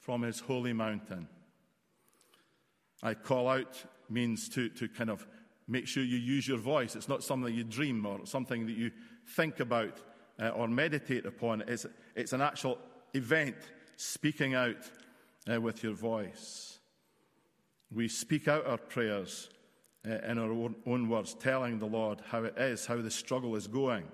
from 0.00 0.22
his 0.22 0.40
holy 0.40 0.72
mountain. 0.72 1.28
I 3.02 3.14
call 3.14 3.48
out 3.48 3.84
means 4.10 4.48
to, 4.50 4.68
to 4.70 4.88
kind 4.88 5.10
of 5.10 5.26
make 5.68 5.86
sure 5.86 6.02
you 6.02 6.16
use 6.16 6.48
your 6.48 6.58
voice. 6.58 6.96
It's 6.96 7.08
not 7.08 7.22
something 7.22 7.54
you 7.54 7.62
dream 7.62 8.04
or 8.06 8.24
something 8.24 8.66
that 8.66 8.76
you 8.76 8.90
think 9.36 9.60
about 9.60 10.00
uh, 10.40 10.48
or 10.48 10.66
meditate 10.66 11.26
upon. 11.26 11.62
It's, 11.68 11.86
it's 12.16 12.32
an 12.32 12.40
actual 12.40 12.78
event, 13.14 13.56
speaking 13.96 14.54
out 14.54 14.90
uh, 15.52 15.60
with 15.60 15.82
your 15.82 15.92
voice. 15.92 16.78
We 17.92 18.08
speak 18.08 18.48
out 18.48 18.66
our 18.66 18.78
prayers 18.78 19.50
uh, 20.06 20.18
in 20.26 20.38
our 20.38 20.50
own, 20.50 20.76
own 20.86 21.08
words, 21.08 21.34
telling 21.34 21.78
the 21.78 21.86
Lord 21.86 22.22
how 22.28 22.44
it 22.44 22.56
is, 22.56 22.86
how 22.86 23.00
the 23.02 23.10
struggle 23.10 23.54
is 23.54 23.66
going. 23.66 24.04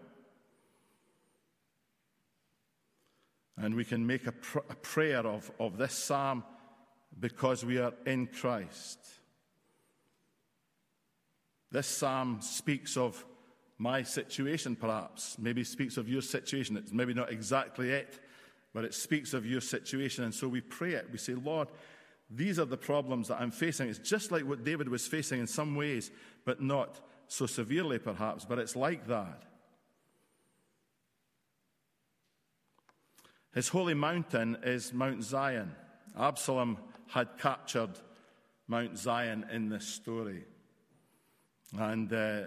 And 3.57 3.77
we 3.77 3.85
can 3.85 4.05
make 4.05 4.27
a, 4.27 4.33
pr- 4.33 4.59
a 4.69 4.75
prayer 4.75 5.25
of, 5.25 5.51
of 5.61 5.79
this 5.79 5.93
psalm 5.93 6.43
because 7.21 7.65
we 7.65 7.79
are 7.79 7.95
in 8.07 8.27
Christ. 8.27 8.99
This 11.75 11.89
psalm 11.89 12.39
speaks 12.41 12.97
of 12.97 13.25
my 13.79 14.05
situation, 14.05 14.77
perhaps, 14.77 15.37
maybe 15.41 15.65
speaks 15.65 15.97
of 15.97 16.09
your 16.09 16.23
situation. 16.23 16.77
It's 16.77 16.93
maybe 16.93 17.15
not 17.15 17.33
exactly 17.33 17.91
it, 17.91 18.21
but 18.73 18.85
it 18.85 18.95
speaks 18.95 19.35
of 19.35 19.45
your 19.45 19.61
situation. 19.61 20.23
And 20.23 20.33
so 20.33 20.47
we 20.47 20.61
pray 20.61 20.93
it. 20.93 21.09
We 21.11 21.19
say, 21.19 21.35
Lord, 21.35 21.67
these 22.31 22.61
are 22.61 22.65
the 22.65 22.77
problems 22.77 23.27
that 23.27 23.41
I'm 23.41 23.51
facing. 23.51 23.89
It's 23.89 23.99
just 23.99 24.31
like 24.31 24.45
what 24.45 24.63
David 24.63 24.89
was 24.89 25.09
facing 25.09 25.41
in 25.41 25.49
some 25.49 25.75
ways, 25.75 26.13
but 26.45 26.63
not 26.63 27.01
so 27.27 27.45
severely, 27.45 27.99
perhaps, 27.99 28.45
but 28.45 28.61
it's 28.61 28.77
like 28.77 29.09
that. 29.09 29.43
His 33.53 33.67
holy 33.67 33.95
mountain 33.95 34.59
is 34.63 34.93
Mount 34.93 35.25
Zion. 35.25 35.75
Absalom 36.17 36.79
had 37.09 37.37
captured 37.37 37.99
Mount 38.69 38.97
Zion 38.97 39.47
in 39.51 39.71
this 39.71 39.89
story. 39.89 40.45
And 41.77 42.13
uh, 42.13 42.43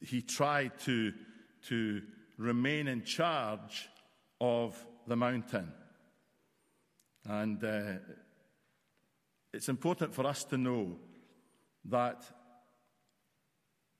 he 0.00 0.22
tried 0.22 0.78
to, 0.80 1.12
to 1.68 2.02
remain 2.38 2.88
in 2.88 3.02
charge 3.02 3.88
of 4.40 4.76
the 5.06 5.16
mountain. 5.16 5.72
And 7.24 7.62
uh, 7.64 7.94
it's 9.52 9.68
important 9.68 10.14
for 10.14 10.26
us 10.26 10.44
to 10.44 10.58
know 10.58 10.96
that 11.86 12.24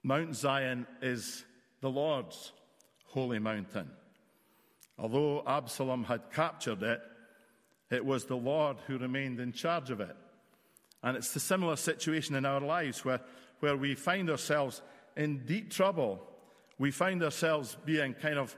Mount 0.03 0.37
Zion 0.37 0.87
is 1.03 1.45
the 1.81 1.91
Lord's 1.91 2.53
holy 3.07 3.39
mountain. 3.39 3.91
Although 4.99 5.43
Absalom 5.47 6.05
had 6.05 6.31
captured 6.31 6.83
it, 6.83 7.01
it 7.91 8.05
was 8.05 8.25
the 8.25 8.37
Lord 8.37 8.79
who 8.87 8.99
remained 8.99 9.41
in 9.41 9.53
charge 9.53 9.91
of 9.91 10.01
it. 10.01 10.17
And 11.07 11.17
it's 11.17 11.33
the 11.33 11.39
similar 11.39 11.77
situation 11.77 12.35
in 12.35 12.45
our 12.45 12.61
lives 12.61 13.05
where, 13.05 13.21
where 13.61 13.77
we 13.77 13.95
find 13.95 14.29
ourselves 14.29 14.83
in 15.17 15.47
deep 15.47 15.71
trouble. 15.71 16.21
We 16.81 16.91
find 16.91 17.23
ourselves 17.23 17.77
being 17.85 18.13
kind 18.15 18.41
of 18.41 18.57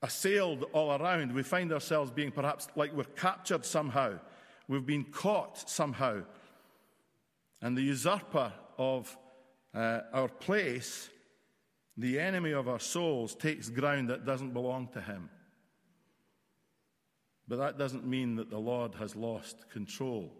assailed 0.00 0.64
all 0.72 0.98
around. 0.98 1.34
We 1.34 1.42
find 1.42 1.70
ourselves 1.74 2.10
being 2.10 2.30
perhaps 2.30 2.66
like 2.76 2.94
we're 2.94 3.04
captured 3.04 3.66
somehow. 3.66 4.18
We've 4.68 4.86
been 4.86 5.04
caught 5.04 5.68
somehow. 5.68 6.22
And 7.60 7.76
the 7.76 7.82
usurper 7.82 8.54
of 8.78 9.14
uh, 9.74 10.00
our 10.14 10.28
place, 10.28 11.10
the 11.98 12.18
enemy 12.18 12.52
of 12.52 12.68
our 12.68 12.80
souls, 12.80 13.34
takes 13.34 13.68
ground 13.68 14.08
that 14.08 14.24
doesn't 14.24 14.54
belong 14.54 14.88
to 14.94 15.00
him. 15.02 15.28
But 17.46 17.58
that 17.58 17.76
doesn't 17.76 18.06
mean 18.06 18.36
that 18.36 18.48
the 18.48 18.58
Lord 18.58 18.94
has 18.94 19.14
lost 19.14 19.68
control. 19.68 20.32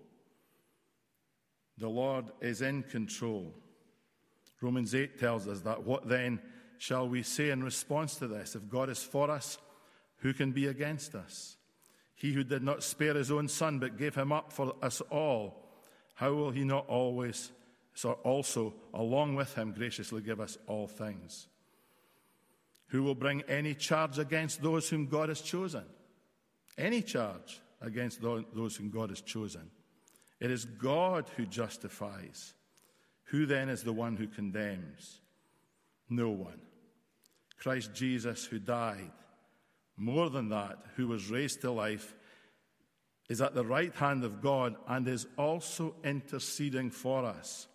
The 1.78 1.88
Lord 1.88 2.26
is 2.40 2.62
in 2.62 2.82
control. 2.84 3.54
Romans 4.60 4.94
8 4.94 5.18
tells 5.18 5.46
us 5.46 5.60
that. 5.60 5.84
What 5.84 6.08
then 6.08 6.40
shall 6.78 7.08
we 7.08 7.22
say 7.22 7.50
in 7.50 7.62
response 7.62 8.16
to 8.16 8.26
this? 8.26 8.54
If 8.54 8.68
God 8.68 8.88
is 8.88 9.02
for 9.02 9.30
us, 9.30 9.58
who 10.18 10.32
can 10.32 10.52
be 10.52 10.66
against 10.66 11.14
us? 11.14 11.56
He 12.14 12.32
who 12.32 12.44
did 12.44 12.62
not 12.62 12.82
spare 12.82 13.14
his 13.14 13.30
own 13.30 13.48
son, 13.48 13.78
but 13.78 13.98
gave 13.98 14.14
him 14.14 14.32
up 14.32 14.52
for 14.52 14.74
us 14.82 15.02
all, 15.10 15.62
how 16.14 16.32
will 16.32 16.50
he 16.50 16.64
not 16.64 16.88
always, 16.88 17.52
so 17.92 18.12
also, 18.24 18.74
along 18.94 19.34
with 19.34 19.54
him, 19.54 19.72
graciously 19.72 20.22
give 20.22 20.40
us 20.40 20.56
all 20.66 20.86
things? 20.86 21.46
Who 22.88 23.02
will 23.02 23.14
bring 23.14 23.42
any 23.42 23.74
charge 23.74 24.18
against 24.18 24.62
those 24.62 24.88
whom 24.88 25.06
God 25.06 25.28
has 25.28 25.42
chosen? 25.42 25.84
Any 26.78 27.02
charge 27.02 27.60
against 27.82 28.22
those 28.22 28.76
whom 28.76 28.90
God 28.90 29.10
has 29.10 29.20
chosen. 29.20 29.70
It 30.40 30.50
is 30.50 30.64
God 30.64 31.26
who 31.36 31.46
justifies. 31.46 32.54
Who 33.26 33.46
then 33.46 33.68
is 33.68 33.82
the 33.82 33.92
one 33.92 34.16
who 34.16 34.26
condemns? 34.26 35.20
No 36.08 36.30
one. 36.30 36.60
Christ 37.58 37.94
Jesus, 37.94 38.44
who 38.44 38.58
died, 38.58 39.10
more 39.96 40.28
than 40.28 40.50
that, 40.50 40.78
who 40.96 41.08
was 41.08 41.30
raised 41.30 41.62
to 41.62 41.70
life, 41.70 42.14
is 43.28 43.40
at 43.40 43.54
the 43.54 43.64
right 43.64 43.94
hand 43.94 44.24
of 44.24 44.40
God 44.40 44.76
and 44.86 45.08
is 45.08 45.26
also 45.36 45.94
interceding 46.04 46.90
for 46.90 47.24
us. 47.24 47.66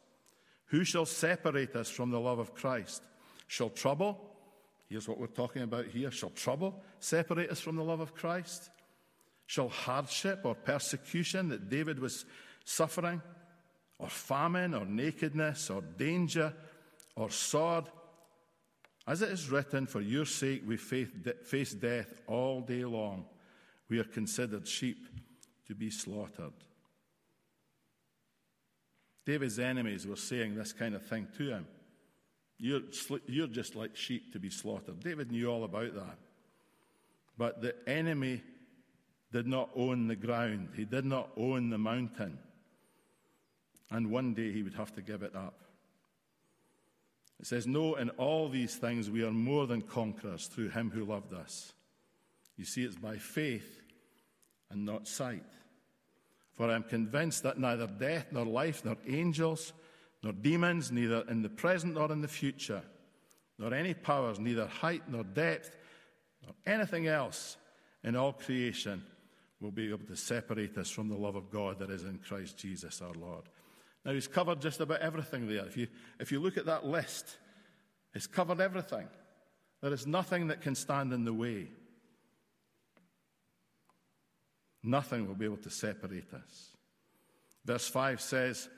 Who 0.67 0.83
shall 0.83 1.05
separate 1.05 1.75
us 1.75 1.89
from 1.89 2.11
the 2.11 2.19
love 2.19 2.39
of 2.39 2.53
Christ? 2.53 3.01
Shall 3.47 3.69
trouble, 3.69 4.21
here's 4.87 5.09
what 5.09 5.19
we're 5.19 5.27
talking 5.27 5.63
about 5.63 5.87
here, 5.87 6.11
shall 6.11 6.29
trouble 6.29 6.81
separate 6.99 7.49
us 7.49 7.59
from 7.59 7.75
the 7.75 7.83
love 7.83 7.99
of 7.99 8.13
Christ? 8.13 8.69
Shall 9.47 9.67
hardship 9.67 10.41
or 10.45 10.55
persecution 10.55 11.49
that 11.49 11.69
David 11.69 11.99
was 11.99 12.25
suffering, 12.65 13.21
or 13.99 14.09
famine, 14.09 14.73
or 14.73 14.85
nakedness, 14.85 15.69
or 15.69 15.81
danger, 15.81 16.53
or 17.15 17.29
sword? 17.29 17.85
As 19.07 19.21
it 19.21 19.29
is 19.29 19.49
written, 19.49 19.87
For 19.87 20.01
your 20.01 20.25
sake 20.25 20.63
we 20.65 20.77
face 20.77 21.73
death 21.73 22.13
all 22.27 22.61
day 22.61 22.85
long. 22.85 23.25
We 23.89 23.99
are 23.99 24.05
considered 24.05 24.67
sheep 24.67 25.05
to 25.67 25.75
be 25.75 25.89
slaughtered. 25.89 26.53
David's 29.25 29.59
enemies 29.59 30.07
were 30.07 30.15
saying 30.15 30.55
this 30.55 30.73
kind 30.73 30.95
of 30.95 31.05
thing 31.05 31.27
to 31.37 31.49
him. 31.49 31.67
You're, 32.57 32.81
you're 33.27 33.47
just 33.47 33.75
like 33.75 33.95
sheep 33.95 34.33
to 34.33 34.39
be 34.39 34.49
slaughtered. 34.49 34.99
David 34.99 35.31
knew 35.31 35.47
all 35.47 35.63
about 35.63 35.93
that. 35.95 36.17
But 37.37 37.61
the 37.61 37.75
enemy 37.87 38.43
did 39.31 39.47
not 39.47 39.69
own 39.75 40.07
the 40.07 40.15
ground, 40.15 40.69
he 40.75 40.85
did 40.85 41.05
not 41.05 41.29
own 41.37 41.69
the 41.69 41.77
mountain. 41.77 42.37
And 43.91 44.09
one 44.09 44.33
day 44.33 44.51
he 44.51 44.63
would 44.63 44.73
have 44.75 44.93
to 44.95 45.01
give 45.01 45.21
it 45.21 45.35
up. 45.35 45.61
It 47.39 47.47
says, 47.47 47.67
No, 47.67 47.95
in 47.95 48.09
all 48.11 48.49
these 48.49 48.75
things 48.75 49.09
we 49.09 49.23
are 49.23 49.31
more 49.31 49.67
than 49.67 49.81
conquerors 49.81 50.47
through 50.47 50.69
him 50.69 50.89
who 50.91 51.03
loved 51.03 51.33
us. 51.33 51.73
You 52.55 52.65
see, 52.65 52.83
it's 52.83 52.95
by 52.95 53.17
faith 53.17 53.81
and 54.69 54.85
not 54.85 55.07
sight. 55.07 55.43
For 56.53 56.69
I 56.69 56.75
am 56.75 56.83
convinced 56.83 57.43
that 57.43 57.57
neither 57.59 57.87
death, 57.87 58.27
nor 58.31 58.45
life, 58.45 58.85
nor 58.85 58.97
angels, 59.07 59.73
nor 60.23 60.33
demons, 60.33 60.91
neither 60.91 61.23
in 61.29 61.41
the 61.41 61.49
present 61.49 61.95
nor 61.95 62.11
in 62.11 62.21
the 62.21 62.27
future, 62.27 62.83
nor 63.57 63.73
any 63.73 63.93
powers, 63.93 64.39
neither 64.39 64.67
height 64.67 65.03
nor 65.07 65.23
depth, 65.23 65.75
nor 66.43 66.53
anything 66.65 67.07
else 67.07 67.57
in 68.03 68.15
all 68.15 68.33
creation 68.33 69.03
will 69.59 69.71
be 69.71 69.89
able 69.89 70.05
to 70.05 70.15
separate 70.15 70.77
us 70.77 70.89
from 70.89 71.07
the 71.07 71.17
love 71.17 71.35
of 71.35 71.49
God 71.51 71.79
that 71.79 71.89
is 71.89 72.03
in 72.03 72.19
Christ 72.19 72.57
Jesus 72.57 73.01
our 73.01 73.13
Lord. 73.13 73.43
Now, 74.03 74.13
he's 74.13 74.27
covered 74.27 74.61
just 74.61 74.79
about 74.79 75.01
everything 75.01 75.47
there. 75.47 75.65
If 75.65 75.77
you, 75.77 75.87
if 76.19 76.31
you 76.31 76.39
look 76.39 76.57
at 76.57 76.65
that 76.65 76.85
list, 76.85 77.37
he's 78.13 78.27
covered 78.27 78.59
everything. 78.59 79.07
There 79.81 79.93
is 79.93 80.07
nothing 80.07 80.47
that 80.47 80.61
can 80.61 80.75
stand 80.75 81.13
in 81.13 81.23
the 81.23 81.33
way. 81.33 81.67
Nothing 84.83 85.27
will 85.27 85.35
be 85.35 85.45
able 85.45 85.57
to 85.57 85.69
separate 85.69 86.33
us. 86.33 86.75
Verse 87.65 87.87
5 87.87 88.19
says, 88.19 88.69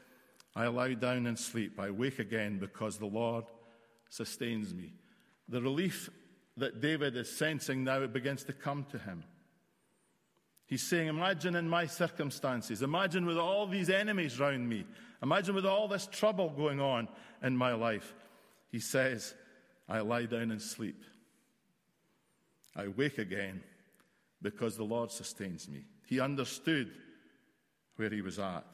I 0.55 0.67
lie 0.67 0.93
down 0.93 1.25
and 1.25 1.39
sleep. 1.39 1.79
I 1.79 1.89
wake 1.89 2.19
again 2.19 2.59
because 2.59 2.97
the 2.97 3.05
Lord 3.05 3.45
sustains 4.09 4.73
me. 4.73 4.93
The 5.47 5.61
relief 5.61 6.09
that 6.57 6.81
David 6.81 7.15
is 7.15 7.35
sensing 7.35 7.83
now, 7.83 8.05
begins 8.05 8.43
to 8.43 8.53
come 8.53 8.85
to 8.91 8.99
him. 8.99 9.23
He's 10.65 10.83
saying, 10.83 11.07
Imagine 11.07 11.55
in 11.55 11.69
my 11.69 11.85
circumstances. 11.85 12.81
Imagine 12.81 13.25
with 13.25 13.37
all 13.37 13.67
these 13.67 13.89
enemies 13.89 14.39
round 14.39 14.67
me. 14.67 14.85
Imagine 15.21 15.55
with 15.55 15.65
all 15.65 15.87
this 15.87 16.07
trouble 16.07 16.49
going 16.49 16.81
on 16.81 17.07
in 17.41 17.55
my 17.55 17.73
life. 17.73 18.13
He 18.71 18.79
says, 18.79 19.33
I 19.87 19.99
lie 19.99 20.25
down 20.25 20.51
and 20.51 20.61
sleep. 20.61 21.03
I 22.75 22.87
wake 22.87 23.17
again 23.17 23.61
because 24.41 24.75
the 24.75 24.83
Lord 24.83 25.11
sustains 25.11 25.69
me. 25.69 25.85
He 26.07 26.19
understood 26.19 26.91
where 27.95 28.09
he 28.09 28.21
was 28.21 28.39
at. 28.39 28.65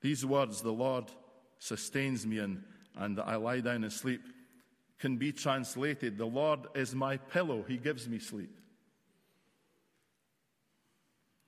These 0.00 0.26
words, 0.26 0.60
the 0.60 0.72
Lord 0.72 1.06
sustains 1.58 2.26
me 2.26 2.38
and, 2.38 2.62
and 2.96 3.20
I 3.20 3.36
lie 3.36 3.60
down 3.60 3.84
and 3.84 3.92
sleep, 3.92 4.20
can 4.98 5.16
be 5.16 5.32
translated, 5.32 6.18
the 6.18 6.26
Lord 6.26 6.60
is 6.74 6.94
my 6.94 7.16
pillow, 7.16 7.64
he 7.66 7.76
gives 7.76 8.08
me 8.08 8.18
sleep. 8.18 8.54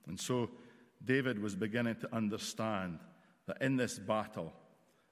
And 0.07 0.19
so 0.19 0.49
David 1.03 1.39
was 1.39 1.55
beginning 1.55 1.95
to 1.97 2.15
understand 2.15 2.99
that 3.47 3.61
in 3.61 3.77
this 3.77 3.99
battle, 3.99 4.53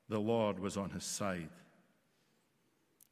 the 0.09 0.19
Lord 0.19 0.59
was 0.59 0.77
on 0.77 0.91
his 0.91 1.03
side. 1.03 1.49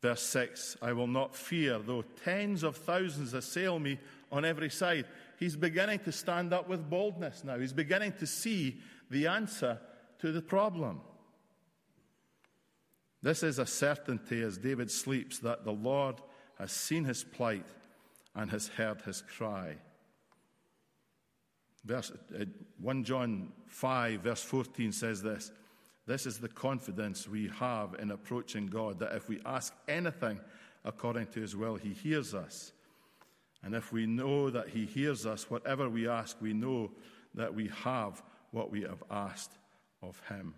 Verse 0.02 0.22
6 0.22 0.78
I 0.82 0.94
will 0.94 1.08
not 1.08 1.36
fear, 1.36 1.80
though 1.80 2.04
tens 2.24 2.64
of 2.64 2.76
thousands 2.76 3.34
assail 3.34 3.80
me 3.80 4.00
on 4.32 4.46
every 4.46 4.70
side. 4.70 5.06
He's 5.40 5.56
beginning 5.56 6.00
to 6.00 6.12
stand 6.12 6.54
up 6.54 6.68
with 6.68 6.90
boldness 6.90 7.44
now. 7.44 7.58
He's 7.58 7.74
beginning 7.74 8.14
to 8.20 8.28
see 8.28 8.80
the 9.10 9.28
answer 9.28 9.80
to 10.20 10.32
the 10.32 10.42
problem. 10.42 11.02
This 13.22 13.44
is 13.44 13.60
a 13.60 13.66
certainty 13.66 14.42
as 14.42 14.58
David 14.58 14.92
sleeps 14.92 15.40
that 15.40 15.64
the 15.64 15.72
Lord 15.72 16.18
has 16.60 16.74
seen 16.74 17.06
his 17.06 17.24
plight 17.24 17.66
and 18.36 18.52
has 18.52 18.68
heard 18.68 19.02
his 19.04 19.22
cry. 19.22 19.78
Verse, 21.86 22.12
uh, 22.40 22.46
1 22.80 23.04
John 23.04 23.52
5, 23.68 24.22
verse 24.22 24.44
14 24.44 24.92
says 24.92 25.22
this 25.22 25.52
This 26.06 26.26
is 26.26 26.40
the 26.40 26.48
confidence 26.48 27.28
we 27.28 27.50
have 27.60 27.96
in 28.00 28.12
approaching 28.12 28.68
God, 28.68 29.00
that 29.00 29.14
if 29.14 29.28
we 29.28 29.42
ask 29.46 29.74
anything 29.88 30.40
according 30.86 31.28
to 31.28 31.42
his 31.42 31.56
will, 31.56 31.76
he 31.76 31.94
hears 31.94 32.34
us. 32.34 32.72
And 33.64 33.74
if 33.74 33.94
we 33.94 34.06
know 34.06 34.50
that 34.50 34.70
he 34.70 34.86
hears 34.86 35.26
us, 35.26 35.50
whatever 35.50 35.90
we 35.90 36.08
ask, 36.08 36.38
we 36.42 36.54
know 36.54 36.92
that 37.34 37.54
we 37.54 37.70
have 37.84 38.22
what 38.52 38.70
we 38.70 38.82
have 38.82 39.04
asked 39.10 39.58
of 40.02 40.22
him. 40.30 40.54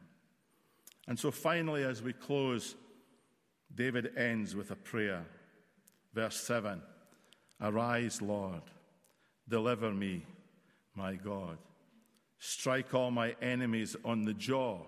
And 1.07 1.19
so 1.19 1.29
finally, 1.29 1.83
as 1.83 2.01
we 2.01 2.13
close, 2.13 2.75
David 3.73 4.11
ends 4.17 4.55
with 4.55 4.71
a 4.71 4.75
prayer. 4.75 5.23
Verse 6.13 6.37
7 6.37 6.81
Arise, 7.61 8.21
Lord, 8.21 8.61
deliver 9.47 9.91
me 9.91 10.25
my 10.95 11.15
God. 11.15 11.57
Strike 12.39 12.93
all 12.93 13.11
my 13.11 13.35
enemies 13.41 13.95
on 14.03 14.23
the 14.23 14.33
jaw. 14.33 14.79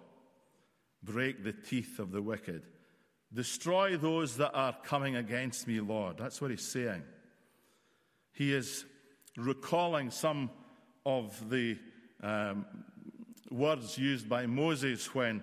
Break 1.04 1.44
the 1.44 1.54
teeth 1.54 2.00
of 2.00 2.12
the 2.12 2.22
wicked. 2.22 2.64
Destroy 3.34 3.98
those 3.98 4.38
that 4.38 4.54
are 4.54 4.76
coming 4.84 5.16
against 5.16 5.68
me, 5.68 5.80
Lord. 5.80 6.18
That's 6.18 6.42
what 6.42 6.52
he's 6.52 6.62
saying. 6.62 7.04
He 8.34 8.54
is 8.54 8.86
recalling 9.36 10.12
some 10.12 10.50
of 11.06 11.50
the 11.50 11.78
um, 12.22 12.66
words 13.52 13.98
used 13.98 14.30
by 14.30 14.46
Moses 14.46 15.14
when, 15.14 15.42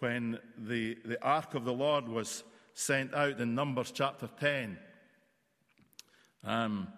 when 0.00 0.38
the, 0.58 0.96
the 1.04 1.22
ark 1.22 1.54
of 1.54 1.64
the 1.64 1.72
Lord 1.72 2.08
was 2.08 2.44
sent 2.74 3.14
out 3.14 3.40
in 3.40 3.54
Numbers 3.54 3.92
chapter 3.92 4.28
10. 4.40 4.78
Um, 6.44 6.88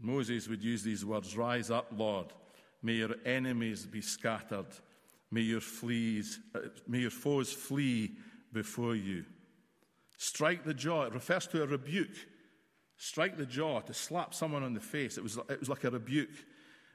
Moses 0.00 0.48
would 0.48 0.62
use 0.62 0.82
these 0.82 1.04
words 1.04 1.36
Rise 1.36 1.70
up, 1.70 1.88
Lord. 1.96 2.26
May 2.82 2.94
your 2.94 3.16
enemies 3.24 3.86
be 3.86 4.00
scattered. 4.00 4.66
May 5.30 5.42
your, 5.42 5.60
fleas, 5.60 6.38
uh, 6.54 6.60
may 6.86 7.00
your 7.00 7.10
foes 7.10 7.52
flee 7.52 8.12
before 8.52 8.94
you. 8.94 9.24
Strike 10.16 10.64
the 10.64 10.74
jaw. 10.74 11.04
It 11.04 11.12
refers 11.12 11.46
to 11.48 11.62
a 11.62 11.66
rebuke. 11.66 12.16
Strike 12.96 13.36
the 13.36 13.46
jaw, 13.46 13.80
to 13.80 13.94
slap 13.94 14.34
someone 14.34 14.64
on 14.64 14.74
the 14.74 14.80
face. 14.80 15.18
It 15.18 15.22
was, 15.22 15.38
it 15.48 15.60
was 15.60 15.68
like 15.68 15.84
a 15.84 15.90
rebuke. 15.90 16.30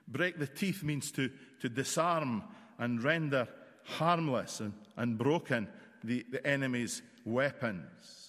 Break 0.08 0.38
the 0.38 0.48
teeth 0.48 0.84
means 0.84 1.12
to, 1.12 1.30
to 1.62 1.70
disarm 1.70 2.44
and 2.78 3.02
render 3.02 3.48
harmless 3.86 4.60
and, 4.60 4.74
and 4.98 5.18
broken 5.18 5.68
the, 6.04 6.26
the 6.30 6.46
enemy's 6.46 7.02
weapons. 7.26 8.23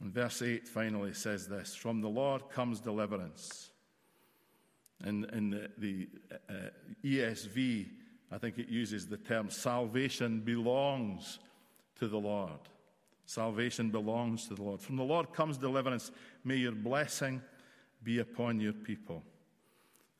And 0.00 0.12
verse 0.12 0.42
8 0.42 0.66
finally 0.66 1.12
says 1.12 1.46
this 1.46 1.74
From 1.74 2.00
the 2.00 2.08
Lord 2.08 2.48
comes 2.50 2.80
deliverance. 2.80 3.70
In, 5.04 5.24
in 5.32 5.50
the, 5.50 5.70
the 5.78 6.08
uh, 6.50 6.52
ESV, 7.02 7.86
I 8.30 8.38
think 8.38 8.58
it 8.58 8.68
uses 8.68 9.06
the 9.06 9.16
term 9.16 9.48
salvation 9.48 10.40
belongs 10.40 11.38
to 11.98 12.06
the 12.06 12.18
Lord. 12.18 12.60
Salvation 13.24 13.90
belongs 13.90 14.46
to 14.48 14.54
the 14.54 14.62
Lord. 14.62 14.80
From 14.80 14.96
the 14.96 15.04
Lord 15.04 15.32
comes 15.32 15.56
deliverance. 15.56 16.10
May 16.44 16.56
your 16.56 16.72
blessing 16.72 17.40
be 18.02 18.18
upon 18.18 18.60
your 18.60 18.72
people. 18.72 19.22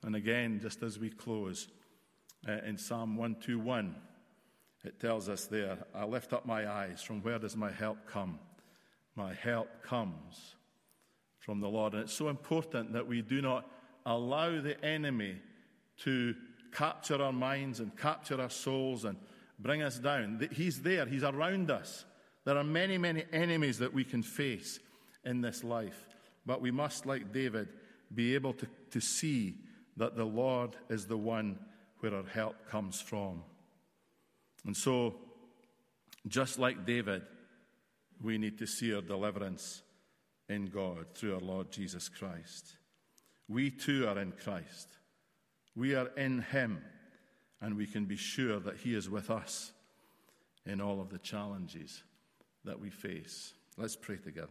And 0.03 0.17
again, 0.17 0.61
just 0.63 0.83
as 0.83 0.99
we 0.99 1.11
close, 1.11 1.69
uh, 2.49 2.59
in 2.65 2.79
Psalm 2.79 3.17
121, 3.17 3.95
it 4.85 4.99
tells 4.99 5.29
us 5.29 5.47
there, 5.47 5.77
I 5.95 6.05
lift 6.05 6.33
up 6.33 6.47
my 6.47 6.71
eyes. 6.71 7.03
From 7.03 7.23
where 7.23 7.39
does 7.39 7.57
my 7.57 7.71
help 7.71 7.99
come? 8.07 8.39
My 9.17 9.35
help 9.35 9.69
comes 9.83 10.55
from 11.39 11.61
the 11.61 11.69
Lord. 11.69 11.95
And 11.95 12.03
it's 12.05 12.13
so 12.13 12.29
important 12.29 12.93
that 12.93 13.07
we 13.07 13.23
do 13.23 13.43
not 13.43 13.69
allow 14.07 14.61
the 14.61 14.83
enemy 14.85 15.37
to 16.05 16.35
capture 16.73 17.21
our 17.21 17.33
minds 17.33 17.81
and 17.81 17.97
capture 17.97 18.41
our 18.41 18.51
souls 18.51 19.05
and 19.05 19.17
bring 19.59 19.83
us 19.83 19.99
down. 19.99 20.49
He's 20.53 20.81
there, 20.83 21.07
He's 21.07 21.25
around 21.25 21.71
us. 21.71 22.05
There 22.45 22.57
are 22.57 22.65
many, 22.65 22.99
many 22.99 23.25
enemies 23.33 23.79
that 23.79 23.93
we 23.93 24.05
can 24.05 24.23
face 24.23 24.79
in 25.25 25.41
this 25.41 25.63
life. 25.63 26.07
But 26.47 26.61
we 26.61 26.71
must, 26.71 27.05
like 27.05 27.33
David, 27.33 27.69
be 28.15 28.35
able 28.35 28.55
to, 28.55 28.67
to 28.93 29.01
see 29.01 29.57
that 29.97 30.17
the 30.17 30.25
Lord 30.25 30.77
is 30.89 31.07
the 31.07 31.17
one 31.17 31.59
where 32.01 32.15
our 32.15 32.25
help 32.25 32.57
comes 32.69 33.01
from. 33.01 33.43
And 34.65 34.77
so, 34.77 35.17
just 36.27 36.59
like 36.59 36.87
David, 36.87 37.23
we 38.23 38.39
need 38.39 38.59
to 38.59 38.67
see 38.67 38.95
our 38.95 39.01
deliverance 39.01 39.83
in 40.49 40.67
God 40.67 41.07
through 41.15 41.35
our 41.35 41.41
Lord 41.41 41.71
Jesus 41.71 42.09
Christ. 42.09 42.77
We 43.49 43.71
too 43.71 44.07
are 44.07 44.19
in 44.19 44.33
Christ. 44.33 44.89
We 45.75 45.95
are 45.95 46.09
in 46.17 46.43
Him, 46.43 46.83
and 47.61 47.77
we 47.77 47.87
can 47.87 48.05
be 48.05 48.17
sure 48.17 48.61
that 48.61 48.79
He 48.79 48.95
is 48.95 49.09
with 49.09 49.31
us 49.31 49.73
in 50.67 50.81
all 50.81 51.01
of 51.01 51.11
the 51.11 51.19
challenges 51.19 52.03
that 52.65 52.79
we 52.79 52.91
face. 52.91 53.55
Let's 53.77 53.97
pray 53.97 54.17
together. 54.17 54.49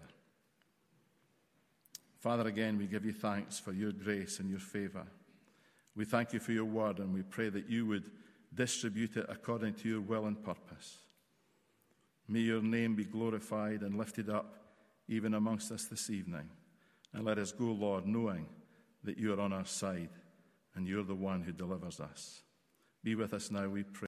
Father, 2.20 2.48
again, 2.48 2.78
we 2.78 2.86
give 2.86 3.06
you 3.06 3.14
thanks 3.14 3.60
for 3.60 3.72
your 3.72 3.92
grace 3.92 4.40
and 4.40 4.50
your 4.50 4.60
favor. 4.60 5.06
We 5.96 6.06
thank 6.06 6.34
you 6.34 6.40
for 6.40 6.52
your 6.52 6.66
word, 6.66 7.00
and 7.00 7.14
we 7.14 7.22
pray 7.22 7.50
that 7.50 7.70
you 7.70 7.86
would 7.86 8.06
distribute 8.54 9.16
it 9.16 9.28
according 9.30 9.76
to 9.76 9.90
your 9.90 10.02
will 10.02 10.26
and 10.26 10.42
purpose. 10.44 10.98
May 12.30 12.42
your 12.42 12.62
name 12.62 12.96
be 12.96 13.06
glorified 13.06 13.82
and 13.82 13.98
lifted 13.98 14.30
up 14.30 14.54
even 15.08 15.34
amongst 15.34 15.72
us 15.72 15.86
this 15.86 16.12
evening. 16.12 16.48
And 17.12 17.26
let 17.26 17.40
us 17.40 17.52
go, 17.52 17.66
Lord, 17.66 18.06
knowing 18.06 18.46
that 19.04 19.18
you 19.18 19.34
are 19.34 19.42
on 19.42 19.52
our 19.52 19.66
side 19.66 20.10
and 20.76 20.88
you're 20.88 21.04
the 21.04 21.16
one 21.16 21.42
who 21.42 21.52
delivers 21.52 22.00
us. 22.00 22.44
Be 23.04 23.16
with 23.16 23.34
us 23.34 23.50
now, 23.50 23.68
we 23.68 23.82
pray. 23.82 23.96